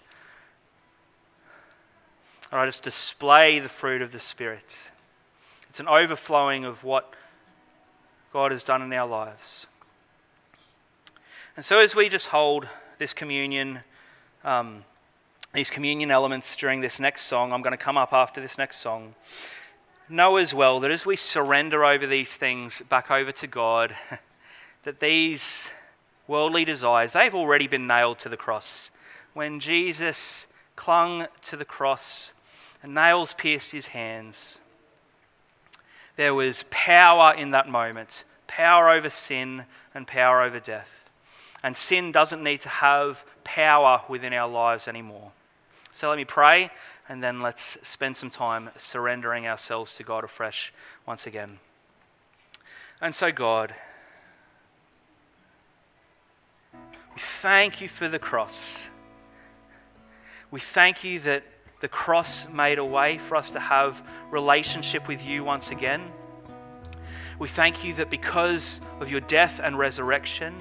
and 2.52 2.60
I 2.60 2.66
just 2.66 2.84
display 2.84 3.60
the 3.60 3.70
fruit 3.70 4.02
of 4.02 4.12
the 4.12 4.20
Spirit. 4.20 4.92
It's 5.70 5.80
an 5.80 5.88
overflowing 5.88 6.66
of 6.66 6.84
what 6.84 7.14
God 8.34 8.52
has 8.52 8.64
done 8.64 8.82
in 8.82 8.92
our 8.94 9.08
lives. 9.08 9.68
And 11.56 11.64
so, 11.64 11.80
as 11.80 11.96
we 11.96 12.10
just 12.10 12.30
hold 12.30 12.68
this 12.98 13.14
communion, 13.14 13.82
um, 14.44 14.84
these 15.54 15.70
communion 15.70 16.12
elements 16.12 16.56
during 16.56 16.82
this 16.82 17.00
next 17.00 17.24
song, 17.24 17.52
I'm 17.52 17.62
going 17.62 17.72
to 17.72 17.78
come 17.78 17.98
up 17.98 18.14
after 18.14 18.40
this 18.40 18.58
next 18.58 18.78
song. 18.78 19.16
Know 20.08 20.38
as 20.38 20.54
well 20.54 20.80
that 20.80 20.92
as 20.92 21.06
we 21.06 21.16
surrender 21.16 21.86
over 21.86 22.08
these 22.08 22.36
things 22.36 22.82
back 22.90 23.12
over 23.12 23.32
to 23.32 23.48
God, 23.48 23.96
that 24.84 25.00
these 25.00 25.70
worldly 26.28 26.66
desires, 26.66 27.14
they've 27.14 27.36
already 27.36 27.68
been 27.68 27.88
nailed 27.88 28.20
to 28.20 28.30
the 28.30 28.38
cross. 28.38 28.92
When 29.34 29.60
Jesus 29.60 30.48
clung 30.76 31.28
to 31.44 31.58
the 31.58 31.66
cross, 31.66 32.32
and 32.82 32.94
nails 32.94 33.34
pierced 33.34 33.72
his 33.72 33.88
hands. 33.88 34.60
There 36.16 36.34
was 36.34 36.66
power 36.70 37.34
in 37.34 37.52
that 37.52 37.70
moment 37.70 38.24
power 38.48 38.90
over 38.90 39.12
sin 39.12 39.66
and 39.94 40.08
power 40.08 40.42
over 40.42 40.60
death. 40.60 40.99
And 41.64 41.76
sin 41.76 42.12
doesn't 42.12 42.44
need 42.44 42.62
to 42.62 42.70
have 42.70 43.26
power 43.44 44.04
within 44.08 44.34
our 44.34 44.50
lives 44.50 44.88
anymore. 44.88 45.32
So 45.92 46.08
let 46.08 46.18
me 46.18 46.26
pray, 46.26 46.72
and 47.10 47.22
then 47.22 47.42
let's 47.42 47.78
spend 47.86 48.16
some 48.16 48.30
time 48.30 48.70
surrendering 48.78 49.48
ourselves 49.48 49.96
to 49.98 50.04
God 50.04 50.24
afresh 50.24 50.74
once 51.06 51.28
again. 51.28 51.60
And 53.02 53.14
so, 53.14 53.32
God, 53.32 53.74
we 56.74 57.18
thank 57.18 57.82
you 57.82 57.88
for 57.88 58.08
the 58.08 58.20
cross. 58.20 58.90
We 60.52 60.60
thank 60.60 61.04
you 61.04 61.20
that 61.22 61.44
the 61.82 61.88
cross 61.88 62.48
made 62.50 62.78
a 62.78 62.86
way 62.86 63.18
for 63.18 63.36
us 63.36 63.52
to 63.52 63.60
have 63.60 64.02
relationship 64.32 65.08
with 65.08 65.26
you 65.26 65.44
once 65.44 65.72
again. 65.72 66.12
We 67.38 67.48
thank 67.48 67.84
you 67.84 67.94
that 67.96 68.10
because 68.10 68.82
of 69.00 69.10
your 69.10 69.22
death 69.22 69.62
and 69.64 69.78
resurrection, 69.78 70.56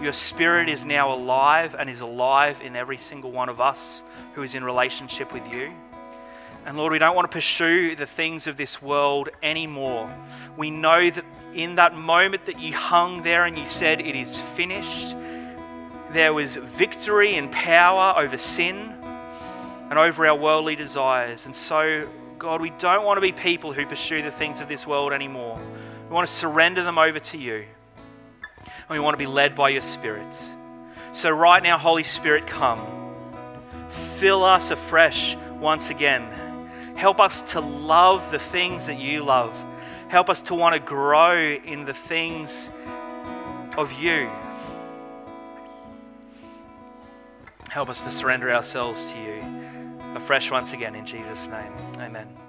your 0.00 0.12
spirit 0.12 0.68
is 0.68 0.84
now 0.84 1.14
alive 1.14 1.74
and 1.78 1.88
is 1.88 2.00
alive 2.00 2.60
in 2.60 2.76
every 2.76 2.98
single 2.98 3.32
one 3.32 3.48
of 3.48 3.60
us 3.60 4.02
who 4.34 4.42
is 4.42 4.54
in 4.54 4.62
relationship 4.62 5.32
with 5.32 5.50
you. 5.52 5.72
And 6.66 6.76
Lord, 6.76 6.92
we 6.92 6.98
don't 6.98 7.14
want 7.14 7.30
to 7.30 7.34
pursue 7.34 7.94
the 7.94 8.06
things 8.06 8.46
of 8.46 8.56
this 8.56 8.82
world 8.82 9.30
anymore. 9.42 10.12
We 10.56 10.70
know 10.70 11.08
that 11.08 11.24
in 11.54 11.76
that 11.76 11.94
moment 11.94 12.46
that 12.46 12.60
you 12.60 12.74
hung 12.74 13.22
there 13.22 13.44
and 13.44 13.56
you 13.56 13.64
said, 13.64 14.00
It 14.00 14.16
is 14.16 14.40
finished, 14.40 15.16
there 16.12 16.34
was 16.34 16.56
victory 16.56 17.36
and 17.36 17.50
power 17.50 18.14
over 18.18 18.36
sin 18.36 18.94
and 19.90 19.98
over 19.98 20.26
our 20.26 20.36
worldly 20.36 20.76
desires. 20.76 21.46
And 21.46 21.54
so, 21.54 22.08
God, 22.38 22.60
we 22.60 22.70
don't 22.70 23.04
want 23.04 23.16
to 23.16 23.20
be 23.20 23.32
people 23.32 23.72
who 23.72 23.86
pursue 23.86 24.22
the 24.22 24.30
things 24.30 24.60
of 24.60 24.68
this 24.68 24.86
world 24.86 25.12
anymore. 25.12 25.58
We 26.08 26.14
want 26.14 26.26
to 26.28 26.34
surrender 26.34 26.82
them 26.82 26.98
over 26.98 27.18
to 27.18 27.38
you. 27.38 27.66
And 28.88 28.98
we 28.98 29.00
want 29.00 29.14
to 29.14 29.18
be 29.18 29.26
led 29.26 29.54
by 29.54 29.70
your 29.70 29.82
Spirit. 29.82 30.42
So, 31.12 31.30
right 31.30 31.62
now, 31.62 31.78
Holy 31.78 32.02
Spirit, 32.02 32.46
come. 32.46 32.80
Fill 33.88 34.44
us 34.44 34.70
afresh 34.70 35.36
once 35.60 35.90
again. 35.90 36.22
Help 36.94 37.20
us 37.20 37.42
to 37.52 37.60
love 37.60 38.30
the 38.30 38.38
things 38.38 38.86
that 38.86 38.98
you 38.98 39.24
love. 39.24 39.54
Help 40.08 40.30
us 40.30 40.40
to 40.42 40.54
want 40.54 40.74
to 40.74 40.80
grow 40.80 41.36
in 41.36 41.84
the 41.84 41.94
things 41.94 42.70
of 43.76 43.92
you. 43.92 44.30
Help 47.68 47.88
us 47.88 48.02
to 48.04 48.10
surrender 48.10 48.52
ourselves 48.52 49.10
to 49.10 49.18
you 49.18 49.66
afresh 50.16 50.50
once 50.50 50.72
again 50.72 50.94
in 50.94 51.06
Jesus' 51.06 51.46
name. 51.46 51.72
Amen. 51.98 52.45